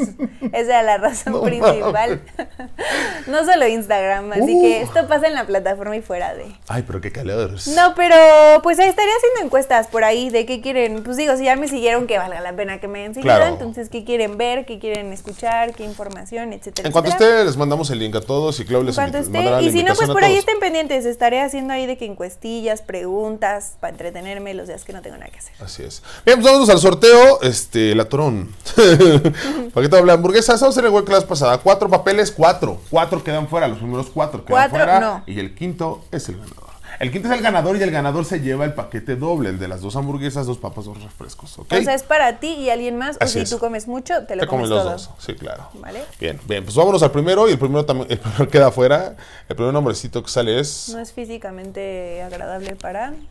[0.52, 2.21] Esa era la razón No principal.
[3.28, 4.62] no solo Instagram, así Uh.
[4.62, 6.45] que esto pasa en la plataforma y fuera de.
[6.67, 7.67] Ay, pero qué calores.
[7.69, 8.15] No, pero
[8.63, 11.04] pues ahí estaría haciendo encuestas por ahí de qué quieren.
[11.04, 13.34] Pues digo, si ya me siguieron, que valga la pena que me hayan seguido.
[13.36, 13.52] Claro.
[13.54, 16.88] Entonces, qué quieren ver, qué quieren escuchar, qué información, etcétera.
[16.88, 19.56] En cuanto esté, les mandamos el link a todos y Clau En les cuanto invita-
[19.60, 19.65] esté.
[19.65, 21.06] Y si no, pues por ahí estén pendientes.
[21.06, 25.32] Estaré haciendo ahí de que encuestillas, preguntas, para entretenerme los días que no tengo nada
[25.32, 25.54] que hacer.
[25.60, 26.02] Así es.
[26.26, 27.42] Bien, pues vamos al sorteo.
[27.42, 28.54] Este, el atorón.
[29.74, 30.60] Paquete doble hamburguesas.
[30.60, 31.58] Vamos a hacer igual que la pasada.
[31.60, 32.82] Cuatro papeles, cuatro.
[32.90, 33.68] Cuatro quedan fuera.
[33.68, 35.00] Los primeros cuatro quedan Cuatro, fuera.
[35.00, 35.24] no.
[35.28, 36.64] Y el quinto es el ganador.
[36.99, 39.49] El quinto es el ganador y el ganador se lleva el paquete doble.
[39.49, 41.58] El de las dos hamburguesas, dos papas, dos refrescos.
[41.60, 41.73] ¿Ok?
[41.73, 43.17] O sea, es para ti y alguien más.
[43.19, 43.49] Así o si es.
[43.49, 44.91] tú comes mucho, te lo Te comes los todo.
[44.91, 45.10] dos.
[45.19, 45.69] Sí, claro.
[45.75, 46.03] ¿Vale?
[46.19, 46.63] Bien, bien.
[46.63, 47.47] Pues vámonos al primero.
[47.49, 49.15] Y el primero también el primero queda afuera.
[49.49, 50.89] El primer nombrecito que sale es.
[50.89, 53.13] No es físicamente agradable para.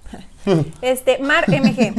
[0.83, 1.95] Este, Mar MG.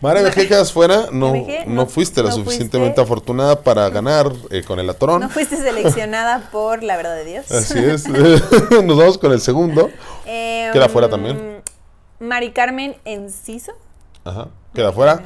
[0.00, 1.08] Mara MG quedas fuera.
[1.10, 3.00] No, MG, no, no- fuiste la no suficientemente fuiste.
[3.00, 5.20] afortunada para ganar eh, con el atorón.
[5.22, 7.50] No fuiste seleccionada por la verdad de Dios.
[7.50, 8.06] Así es.
[8.84, 9.90] Nos vamos con el segundo.
[10.26, 11.62] Em, Queda fuera también.
[12.18, 13.72] Mari Carmen Enciso.
[14.24, 14.48] Ajá.
[14.74, 15.22] Queda fuera.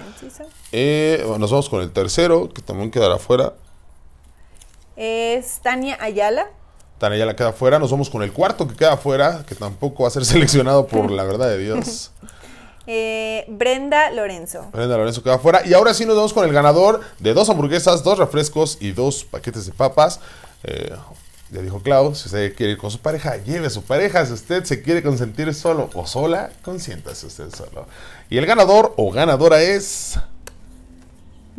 [0.73, 3.55] Eh, bueno, nos vamos con el tercero, que también quedará fuera.
[4.97, 6.47] Es Tania Ayala.
[6.99, 7.79] Tania ya la queda fuera.
[7.79, 11.11] Nos vamos con el cuarto que queda fuera, que tampoco va a ser seleccionado por
[11.11, 12.13] la verdad de Dios.
[12.93, 14.67] Eh, Brenda Lorenzo.
[14.73, 15.65] Brenda Lorenzo queda fuera.
[15.65, 19.23] Y ahora sí nos vamos con el ganador de dos hamburguesas, dos refrescos y dos
[19.23, 20.19] paquetes de papas.
[20.65, 20.93] Eh,
[21.51, 24.25] ya dijo Clau, si usted quiere ir con su pareja, lleve a su pareja.
[24.25, 27.87] Si usted se quiere consentir solo o sola, consiéntase usted solo.
[28.29, 30.19] Y el ganador o ganadora es...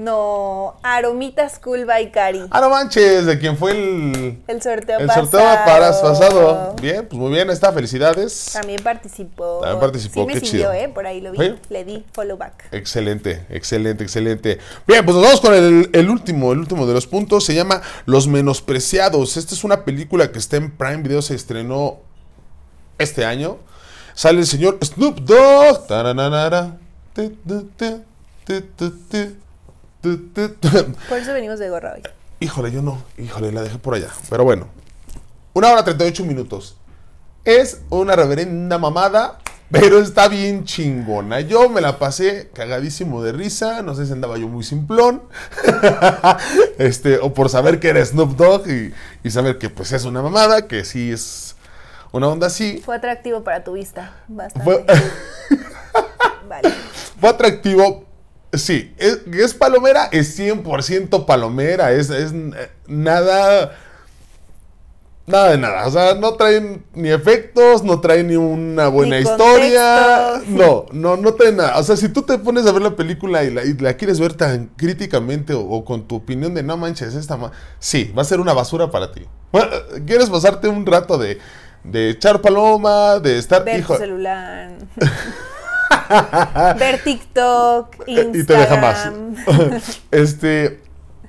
[0.02, 2.48] No, Aromitas Cool by Cari.
[2.50, 5.28] Ah, no manches, de quien fue el, El sorteo el pasado.
[5.28, 6.76] sorteo para pasado.
[6.82, 8.50] Bien, pues muy bien, está, felicidades.
[8.54, 9.60] También participó.
[9.60, 10.74] También participó, Sí me qué siguió, chido.
[10.74, 10.90] ¿eh?
[10.90, 11.38] Por ahí lo vi.
[11.38, 11.56] ¿Sí?
[11.70, 12.70] Le di follow back.
[12.72, 14.58] Excelente, excelente, excelente.
[14.88, 17.46] Bien, pues nos vamos con el, el último, el último de los puntos.
[17.46, 19.38] Se llama Los Menospreciados.
[19.38, 22.00] Esta es una película que está en Prime Video, se estrenó
[22.98, 23.60] este año.
[24.16, 25.88] Sale el señor Snoop Dogg.
[27.14, 28.92] Tu, tu,
[30.02, 32.04] Por eso venimos de gorra hoy.
[32.40, 33.04] Híjole, yo no.
[33.18, 34.10] Híjole, la dejé por allá.
[34.30, 34.68] Pero bueno.
[35.54, 36.78] Una hora 38 minutos.
[37.44, 39.40] Es una reverenda mamada,
[39.72, 41.42] pero está bien chingona.
[41.42, 43.82] Yo me la pasé cagadísimo de risa.
[43.82, 45.24] No sé si andaba yo muy simplón.
[46.78, 50.22] este, o por saber que era Snoop Dogg y, y saber que pues es una
[50.22, 51.56] mamada, que sí es
[52.12, 52.82] una onda así.
[52.84, 54.16] Fue atractivo para tu vista.
[54.28, 54.64] Bastante.
[54.64, 54.86] Fue-
[56.48, 56.72] Vale.
[57.20, 58.06] Fue atractivo.
[58.54, 61.92] Sí, es, es palomera, es 100% palomera.
[61.94, 63.78] Es, es eh, nada.
[65.26, 65.88] Nada de nada.
[65.88, 70.42] O sea, no traen ni efectos, no traen ni una buena Ni historia.
[70.48, 71.78] No, no, no trae nada.
[71.78, 74.20] O sea, si tú te pones a ver la película y la, y la quieres
[74.20, 78.24] ver tan críticamente o, o con tu opinión de no manches, esta ma-", Sí, va
[78.24, 79.22] a ser una basura para ti.
[79.54, 79.70] Bueno,
[80.06, 81.40] ¿Quieres pasarte un rato de,
[81.86, 83.64] de echar paloma, de estar.
[83.64, 84.78] Ver hijo, tu celular.
[86.80, 88.36] Ver TikTok, Instagram.
[88.36, 89.12] y te deja más.
[90.12, 90.82] este,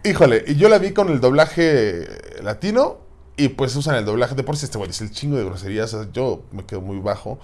[0.05, 2.07] híjole, y yo la vi con el doblaje
[2.43, 2.99] latino
[3.37, 5.93] y pues usan el doblaje de por sí este güey dice el chingo de groserías,
[5.95, 7.39] o sea, yo me quedo muy bajo.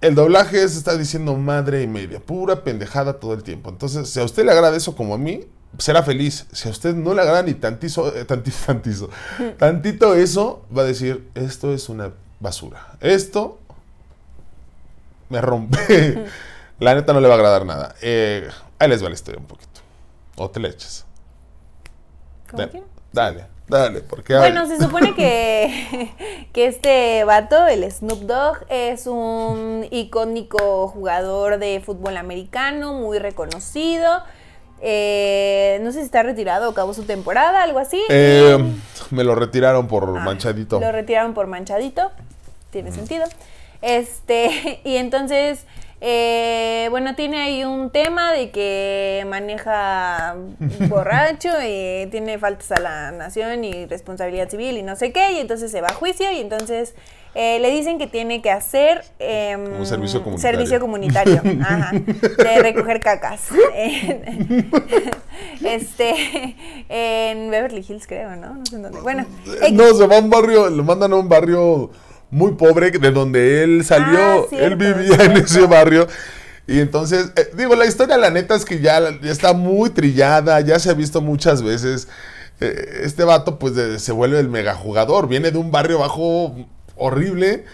[0.00, 3.70] El doblaje se está diciendo madre y media, pura pendejada todo el tiempo.
[3.70, 5.46] Entonces, si a usted le agrada eso como a mí,
[5.78, 6.46] será feliz.
[6.52, 9.10] Si a usted no le agrada ni tantizo, eh, tantizo, tantizo,
[9.58, 12.98] tantito eso, va a decir, esto es una basura.
[13.00, 13.58] Esto
[15.28, 16.24] me rompe.
[16.80, 17.94] la neta no le va a agradar nada.
[18.02, 19.80] Eh, ahí les va la historia un poquito.
[20.36, 21.04] O te le echas.
[22.50, 22.88] ¿Cómo Da- quieran.
[23.12, 24.36] Dale, dale, porque...
[24.36, 26.10] Bueno, se supone que,
[26.52, 34.22] que este vato, el Snoop Dogg, es un icónico jugador de fútbol americano, muy reconocido.
[34.80, 38.02] Eh, no sé si está retirado o acabó su temporada, algo así.
[38.10, 38.58] eh,
[39.10, 40.80] me lo retiraron por Ah, manchadito.
[40.80, 42.10] Lo retiraron por manchadito.
[42.70, 43.24] Tiene sentido.
[43.84, 45.66] Este, y entonces,
[46.00, 50.34] eh, bueno, tiene ahí un tema de que maneja
[50.88, 55.38] borracho y tiene faltas a la nación y responsabilidad civil y no sé qué, y
[55.38, 56.94] entonces se va a juicio y entonces
[57.36, 60.56] eh, le dicen que tiene que hacer em, Un servicio comunitario.
[60.58, 63.48] servicio comunitario, ajá, de recoger cacas.
[63.74, 64.70] En-
[65.64, 66.54] este,
[66.88, 68.54] en Beverly Hills creo, ¿no?
[68.54, 69.00] No sé en dónde.
[69.00, 69.26] Bueno,
[69.62, 71.90] Eh, No, se va a un barrio, lo mandan a un barrio
[72.34, 76.06] muy pobre de donde él salió, Ah, él cierto, vivía en ese barrio.
[76.66, 80.60] Y entonces, eh, digo, la historia la neta es que ya, ya está muy trillada,
[80.60, 82.08] ya se ha visto muchas veces.
[82.60, 86.54] Eh, este vato pues de- se vuelve el mega jugador, viene de un barrio bajo
[86.96, 87.64] horrible,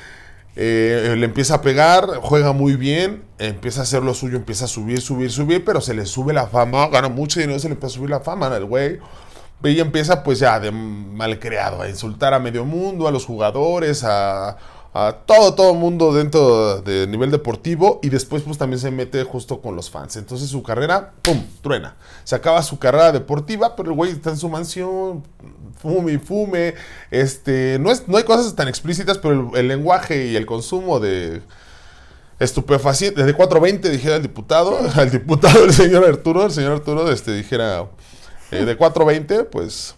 [0.57, 4.69] eh, le empieza a pegar, juega muy bien, empieza a hacer lo suyo, empieza a
[4.69, 7.95] subir, subir, subir, pero se le sube la fama, gana mucho dinero, se le empieza
[7.95, 8.99] a subir la fama al güey.
[9.63, 14.57] Y empieza pues ya de malcriado a insultar a medio mundo, a los jugadores, a,
[15.27, 19.77] todo, todo mundo dentro del nivel deportivo y después pues también se mete justo con
[19.77, 20.17] los fans.
[20.17, 21.95] Entonces su carrera, ¡pum!, truena.
[22.25, 25.23] Se acaba su carrera deportiva, pero el güey está en su mansión,
[25.81, 26.75] fume y fume.
[27.11, 31.43] Este, no, es, no hay cosas tan explícitas, pero el, lenguaje y el consumo de
[32.39, 37.33] estupefacientes, de 420 dijera el diputado, al diputado el señor Arturo, el señor Arturo este,
[37.33, 37.87] dijera
[38.51, 39.95] eh, de 420, pues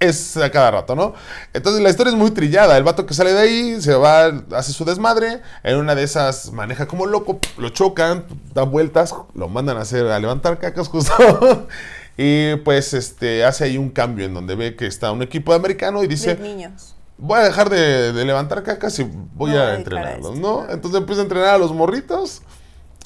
[0.00, 1.14] es a cada rato, ¿no?
[1.52, 2.76] Entonces la historia es muy trillada.
[2.76, 5.42] El vato que sale de ahí se va, hace su desmadre.
[5.62, 8.24] En una de esas maneja como loco, lo chocan,
[8.54, 11.68] dan vueltas, lo mandan a hacer, a levantar cacas justo.
[12.16, 15.58] y pues este hace ahí un cambio en donde ve que está un equipo de
[15.58, 16.94] americano y dice, de niños.
[17.18, 20.38] voy a dejar de, de levantar cacas y voy a entrenarlos.
[20.38, 20.66] ¿no?
[20.70, 22.40] Entonces empieza a entrenar a los morritos.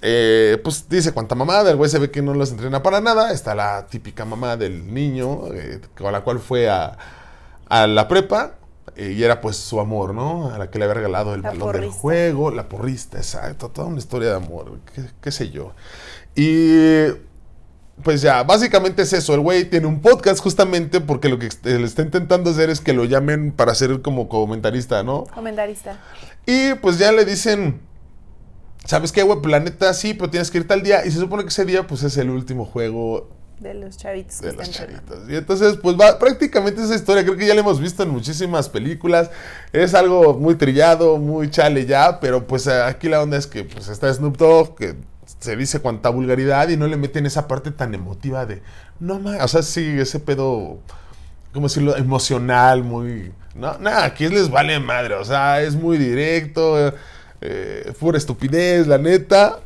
[0.06, 3.32] Eh, pues dice cuánta mamada, el güey se ve que no los entrena para nada.
[3.32, 6.98] Está la típica mamá del niño, eh, con la cual fue a,
[7.70, 8.56] a la prepa.
[8.96, 10.50] eh, y era pues su amor, ¿no?
[10.52, 13.86] A la que le había regalado el La balón del juego, la porrista, exacto, toda
[13.88, 15.72] una historia de amor, qué, qué sé yo.
[16.36, 17.06] Y
[18.02, 19.34] pues ya, básicamente es eso.
[19.34, 22.92] El güey tiene un podcast justamente porque lo que le está intentando hacer es que
[22.92, 25.24] lo llamen para ser como comentarista, ¿no?
[25.34, 25.98] Comentarista.
[26.44, 27.80] Y pues ya le dicen
[28.84, 29.40] ¿sabes qué, güey?
[29.40, 31.04] Planeta sí, pero tienes que ir tal día.
[31.06, 34.40] Y se supone que ese día, pues es el último juego De los chavitos.
[34.40, 35.28] que de los chavitos.
[35.28, 37.22] Y entonces, pues va prácticamente esa historia.
[37.24, 39.30] Creo que ya la hemos visto en muchísimas películas.
[39.72, 42.20] Es algo muy trillado, muy chale ya.
[42.20, 44.94] Pero pues aquí la onda es que pues está Snoop Dogg, que
[45.40, 48.62] se dice cuanta vulgaridad y no le meten esa parte tan emotiva de.
[49.00, 49.42] No más.
[49.42, 50.78] O sea, sí, ese pedo.
[51.52, 51.96] ¿Cómo decirlo?
[51.96, 53.32] Emocional, muy.
[53.54, 55.14] No, nada, aquí les vale madre.
[55.14, 56.88] O sea, es muy directo.
[56.88, 56.92] eh,
[57.98, 59.60] pura estupidez, la neta.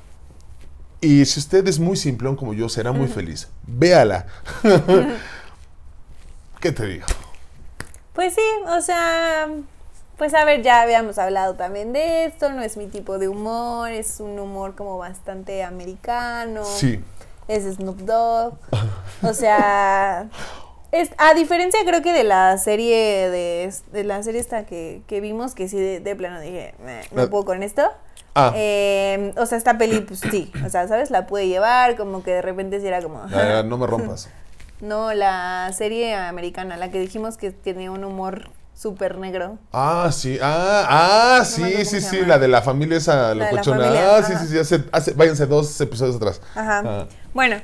[1.01, 3.49] Y si usted es muy simplón como yo, será muy feliz.
[3.67, 4.27] Véala.
[6.61, 7.07] ¿Qué te digo?
[8.15, 9.49] Pues sí, o sea,
[10.17, 13.93] pues a ver, ya habíamos hablado también de esto, no es mi tipo de humor,
[13.93, 16.65] es un humor como bastante americano.
[16.65, 17.01] Sí.
[17.47, 18.59] Es Snoop Dogg.
[19.23, 20.29] O sea,
[20.93, 25.21] es, a diferencia creo que de la serie de, de la serie esta que, que
[25.21, 27.83] vimos, que sí de, de plano dije, "Meh, no La- puedo con esto.
[28.35, 28.53] Ah.
[28.55, 31.11] Eh, o sea, esta peli, pues sí, o sea, ¿sabes?
[31.11, 33.21] La pude llevar, como que de repente sí era como...
[33.35, 34.29] Ah, no me rompas.
[34.81, 39.59] No, la serie americana, la que dijimos que tiene un humor súper negro.
[39.73, 40.39] Ah, sí.
[40.41, 42.25] Ah, ah, sí, sí, sí.
[42.25, 43.79] La de la familia esa de la locochona.
[43.85, 44.59] familia, ah, sí, sí, sí.
[44.59, 46.41] Hace, hace- váyanse dos episodios atrás.
[46.55, 46.83] Ajá.
[46.87, 47.07] Ah.
[47.35, 47.57] Bueno,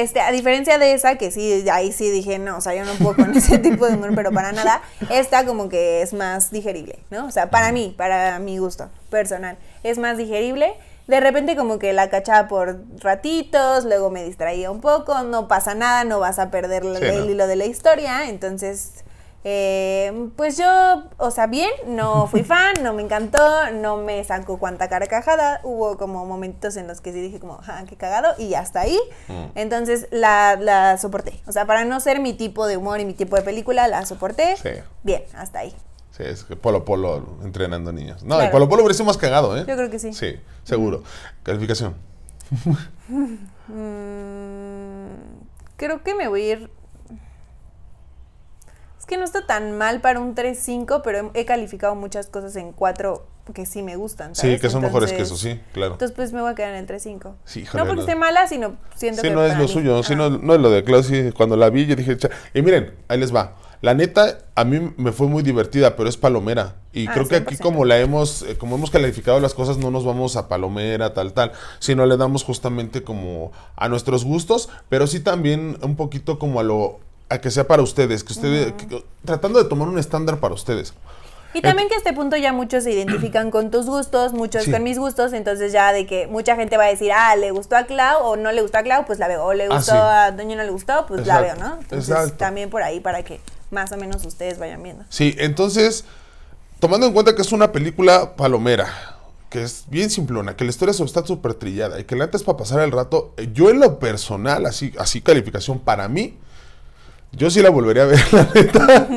[0.00, 2.92] este, a diferencia de esa, que sí, ahí sí dije, no, o sea, yo no
[2.94, 6.98] puedo con ese tipo de humor, pero para nada, esta como que es más digerible,
[7.10, 7.26] ¿no?
[7.26, 10.74] O sea, para mí, para mi gusto personal, es más digerible.
[11.06, 15.74] De repente como que la cachaba por ratitos, luego me distraía un poco, no pasa
[15.74, 17.30] nada, no vas a perder el, Sí, el no.
[17.30, 19.03] hilo de la historia, entonces...
[19.44, 24.58] eh, pues yo, o sea, bien, no fui fan, no me encantó, no me sacó
[24.58, 25.60] cuanta carcajada.
[25.62, 28.98] Hubo como momentos en los que sí dije como, ja, qué cagado, y hasta ahí.
[29.28, 29.44] Mm.
[29.54, 31.40] Entonces la, la soporté.
[31.46, 34.04] O sea, para no ser mi tipo de humor y mi tipo de película, la
[34.06, 34.56] soporté.
[34.56, 34.70] Sí.
[35.02, 35.74] Bien, hasta ahí.
[36.16, 38.22] Sí, es que Polo Polo entrenando niños.
[38.22, 38.52] No, el Claro.
[38.52, 39.64] Polo Polo hubiera sido más cagado, ¿eh?
[39.66, 40.12] Yo creo que sí.
[40.12, 41.02] Sí, seguro.
[41.42, 41.94] Calificación.
[43.66, 45.06] Mm,
[45.76, 46.70] creo que me voy a ir.
[49.04, 52.72] Es que no está tan mal para un 3-5, pero he calificado muchas cosas en
[52.72, 54.34] 4 que sí me gustan.
[54.34, 55.92] Sí, que son mejores que eso, sí, claro.
[55.92, 57.34] Entonces, pues me voy a quedar en el 3-5.
[57.44, 59.34] Sí, no porque esté mala, sino siento Sí, que.
[59.34, 60.02] no es lo mí- suyo.
[60.02, 62.30] Sí, no, no es lo de sí, cuando la vi, yo dije, "Cha-".
[62.54, 63.56] y miren, ahí les va.
[63.82, 66.76] La neta, a mí me fue muy divertida, pero es palomera.
[66.94, 67.62] Y Ah, creo que aquí 100%.
[67.62, 71.34] como la hemos, eh, como hemos calificado las cosas, no nos vamos a palomera, tal,
[71.34, 76.60] tal, sino le damos justamente como a nuestros gustos, pero sí también un poquito como
[76.60, 77.00] a lo,
[77.34, 80.94] a que sea para ustedes, que ustedes, que- tratando de tomar un estándar para ustedes.
[81.56, 84.72] Y también que a este punto ya muchos se identifican con tus gustos, muchos Sí.
[84.72, 87.76] con mis gustos, entonces ya de que mucha gente va a decir, ah, le gustó
[87.76, 89.44] a Clau o no le gustó a Clau, pues la veo.
[89.44, 89.98] O le Ah, gustó sí.
[89.98, 91.76] a Doña no le gustó, pues la veo, ¿no?
[91.80, 92.34] Entonces exacto.
[92.38, 95.04] también por ahí para que más o menos ustedes vayan viendo.
[95.10, 96.04] Sí, entonces,
[96.80, 98.88] tomando en cuenta que es una película palomera,
[99.48, 102.42] que es bien simplona, que la historia está súper trillada y que la neta es
[102.42, 106.36] para pasar el rato, eh, yo en lo personal, así, así calificación para mí,
[107.36, 109.08] yo sí la volvería a ver, la neta.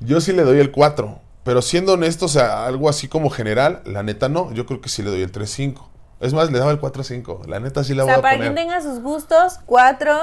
[0.00, 1.20] yo sí le doy el 4.
[1.42, 4.52] Pero siendo honesto, o sea, algo así como general, la neta no.
[4.52, 5.86] Yo creo que sí le doy el 3-5.
[6.20, 7.46] Es más, le daba el 4-5.
[7.46, 8.52] La neta sí la O voy sea, a para poner.
[8.54, 10.14] quien tenga sus gustos, 4,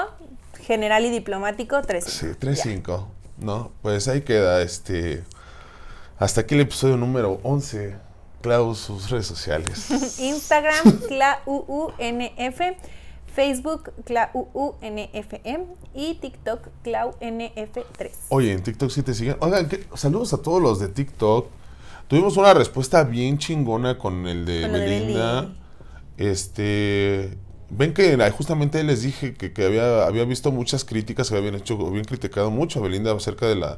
[0.61, 2.03] general y diplomático, 3.
[2.05, 3.07] Sí, 3-5.
[3.39, 5.23] No, pues ahí queda este.
[6.19, 7.95] Hasta aquí el episodio número 11.
[8.41, 9.89] Clau, sus redes sociales.
[10.19, 12.61] Instagram, ClauUNF,
[13.37, 18.09] Facebook, ClauUNFM y TikTok, ClauNF3.
[18.29, 19.37] Oye, en TikTok sí te siguen.
[19.41, 19.85] Oigan, ¿qué?
[19.93, 21.47] saludos a todos los de TikTok.
[22.07, 24.79] Tuvimos una respuesta bien chingona con el de Con de.
[24.79, 25.57] Beli.
[26.17, 27.37] este.
[27.69, 31.77] Ven que justamente les dije que, que había, había visto muchas críticas que habían hecho,
[31.85, 33.77] habían criticado mucho a Belinda acerca de la,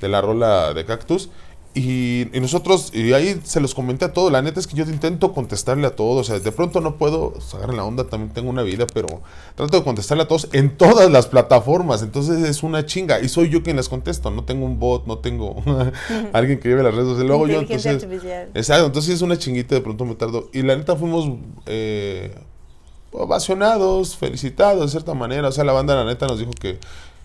[0.00, 1.28] de la rola de Cactus.
[1.74, 4.30] Y, y nosotros, y ahí se los comenté a todos.
[4.30, 6.28] La neta es que yo intento contestarle a todos.
[6.28, 9.22] O sea, de pronto no puedo sacar la onda, también tengo una vida, pero
[9.54, 12.02] trato de contestarle a todos en todas las plataformas.
[12.02, 13.20] Entonces es una chinga.
[13.20, 14.30] Y soy yo quien les contesto.
[14.30, 15.62] No tengo un bot, no tengo
[16.34, 17.32] alguien que lleve las redes sociales.
[17.32, 17.60] Hago yo.
[17.60, 18.50] Entonces, artificial.
[18.52, 18.86] exacto.
[18.86, 20.50] Entonces es una chinguita, de pronto me tardo.
[20.52, 21.30] Y la neta fuimos
[21.64, 22.34] eh,
[23.12, 25.48] ovacionados, felicitados de cierta manera.
[25.48, 26.78] O sea, la banda, la neta, nos dijo que,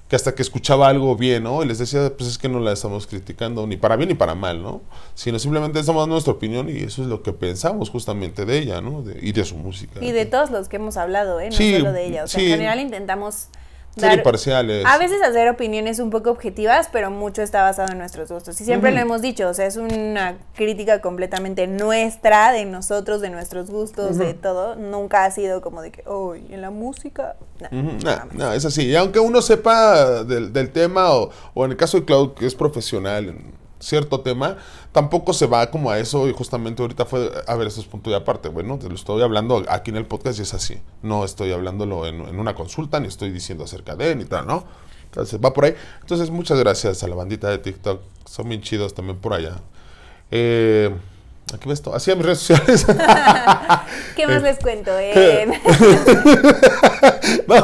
[0.08, 1.62] que hasta que escuchaba algo bien, ¿no?
[1.64, 4.36] Y les decía, pues es que no la estamos criticando ni para bien ni para
[4.36, 4.82] mal, ¿no?
[5.16, 8.80] Sino simplemente estamos dando nuestra opinión y eso es lo que pensamos justamente de ella,
[8.80, 9.02] ¿no?
[9.02, 10.00] De- y de su música.
[10.04, 11.50] Y de todos los que hemos hablado, ¿eh?
[11.50, 12.24] No Sí, solo de ella.
[12.24, 12.46] O sea, sí.
[12.46, 13.48] en general intentamos
[13.98, 14.18] Ser dar...
[14.18, 14.86] imparciales.
[14.86, 18.60] A veces hacer opiniones un poco objetivas, pero mucho está basado en nuestros gustos.
[18.62, 23.30] Y siempre lo hemos dicho, o sea, es una crítica completamente nuestra, de nosotros, de
[23.30, 24.76] nuestros gustos, de todo.
[24.76, 27.36] Nunca ha sido como de que, uy, en la música.
[27.72, 28.34] No, nah, más.
[28.34, 28.88] nah, es así.
[28.88, 32.46] Y aunque uno sepa del, del tema, o, o en el caso de Cloud, que
[32.46, 34.58] es profesional en, cierto tema,
[34.92, 38.16] tampoco se va como a eso y justamente ahorita fue, a ver, eso es punto
[38.16, 41.52] aparte, bueno, te lo estoy hablando aquí en el podcast y es así, no estoy
[41.52, 44.64] hablándolo en, en una consulta, ni estoy diciendo acerca de, ni tal, ¿no?
[45.06, 45.76] Entonces va por ahí.
[46.02, 49.62] Entonces muchas gracias a la bandita de TikTok, son bien chidos también por allá.
[50.32, 50.94] Eh,
[51.54, 52.86] aquí ves todo, así en mis redes sociales.
[54.16, 54.92] ¿Qué más les cuento?
[55.00, 55.48] Eh,
[57.48, 57.56] No,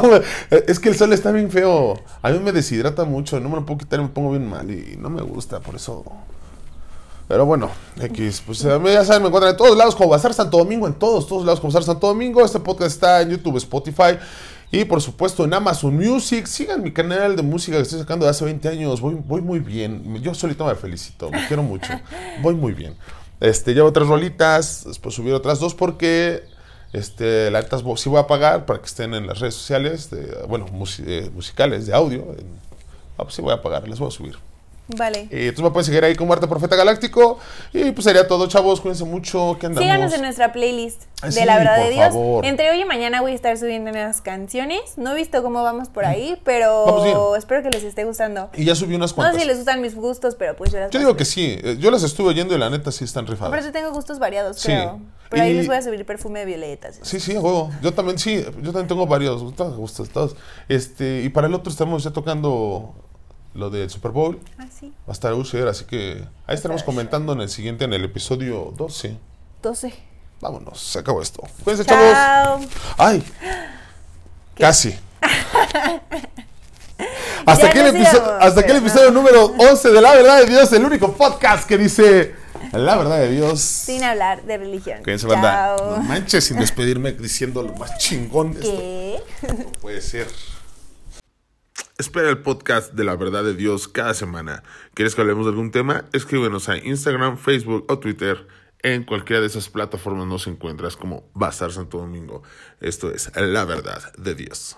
[0.50, 1.94] es que el sol está bien feo.
[2.22, 3.40] A mí me deshidrata mucho.
[3.40, 4.70] No me lo puedo quitar y me pongo bien mal.
[4.70, 6.04] Y no me gusta, por eso.
[7.28, 7.70] Pero bueno,
[8.00, 8.42] X.
[8.44, 10.86] Pues eh, ya saben, me encuentran en todos lados como Bazar Santo Domingo.
[10.86, 12.44] En todos, todos lados como Bazar Santo Domingo.
[12.44, 14.18] Este podcast está en YouTube, Spotify.
[14.70, 16.46] Y por supuesto en Amazon Music.
[16.46, 19.00] Sigan mi canal de música que estoy sacando de hace 20 años.
[19.00, 20.20] Voy, voy muy bien.
[20.22, 21.30] Yo solito me felicito.
[21.30, 21.92] Me quiero mucho.
[22.42, 22.96] Voy muy bien.
[23.40, 24.84] Este, llevo tres rolitas.
[24.86, 26.44] Después subir otras dos porque
[26.92, 30.10] este, la neta sí voy a pagar para que estén en las redes sociales,
[30.48, 30.66] bueno,
[31.06, 32.24] eh, musicales, de audio.
[33.18, 34.36] Ah, pues sí voy a pagar, les voy a subir.
[34.88, 35.28] Vale.
[35.30, 37.38] Y tú me puedes seguir ahí como Arte Profeta Galáctico.
[37.72, 38.80] Y pues sería todo, chavos.
[38.80, 39.56] Cuídense mucho.
[39.58, 39.84] que andamos?
[39.84, 42.08] Síganos en nuestra playlist de sí, la verdad por de Dios.
[42.08, 42.44] favor.
[42.46, 44.80] Entre hoy y mañana voy a estar subiendo unas canciones.
[44.96, 48.50] No he visto cómo vamos por ahí, pero espero que les esté gustando.
[48.54, 49.36] Y ya subí unas No cuantas.
[49.36, 51.58] sé si les gustan mis gustos, pero pues yo las Yo digo que sí.
[51.62, 53.52] eh, Yo las estuve oyendo y la neta sí están rifadas.
[53.52, 54.66] Aparte tengo gustos variados, Sí.
[54.68, 55.00] creo.
[55.30, 57.00] Pero ahí les voy a subir perfume de violetas.
[57.02, 57.70] Sí, sí, a huevo.
[57.82, 58.44] Yo también, sí.
[58.62, 59.42] Yo también tengo varios.
[59.42, 59.74] Gustan,
[60.12, 60.36] todos.
[60.68, 62.94] Este, y para el otro estamos ya tocando
[63.54, 64.38] lo del Super Bowl.
[64.58, 64.92] Ah, sí.
[65.06, 68.72] Va a estar Usher, así que ahí estaremos comentando en el siguiente, en el episodio
[68.76, 69.16] 12.
[69.62, 69.94] 12.
[70.40, 71.42] Vámonos, se acabó esto.
[71.62, 72.12] Cuídense, chavos.
[72.12, 72.60] Chao.
[72.98, 73.24] Ay,
[74.58, 74.94] casi.
[77.46, 80.84] Hasta, aquí el, íbamos, hasta el episodio número 11 de La Verdad de Dios, el
[80.84, 82.34] único podcast que dice
[82.72, 83.60] La Verdad de Dios.
[83.60, 85.02] Sin hablar de religión.
[85.02, 85.76] Cuídense, banda.
[85.78, 89.26] No manches sin despedirme diciendo lo más chingón de esto.
[89.40, 89.52] ¿Qué?
[89.52, 90.26] No puede ser.
[91.96, 94.64] Espera el podcast de la verdad de Dios cada semana.
[94.94, 96.06] ¿Quieres que hablemos de algún tema?
[96.12, 98.48] Escríbenos a Instagram, Facebook o Twitter.
[98.82, 102.42] En cualquiera de esas plataformas nos encuentras como Bazar Santo Domingo.
[102.80, 104.76] Esto es la verdad de Dios.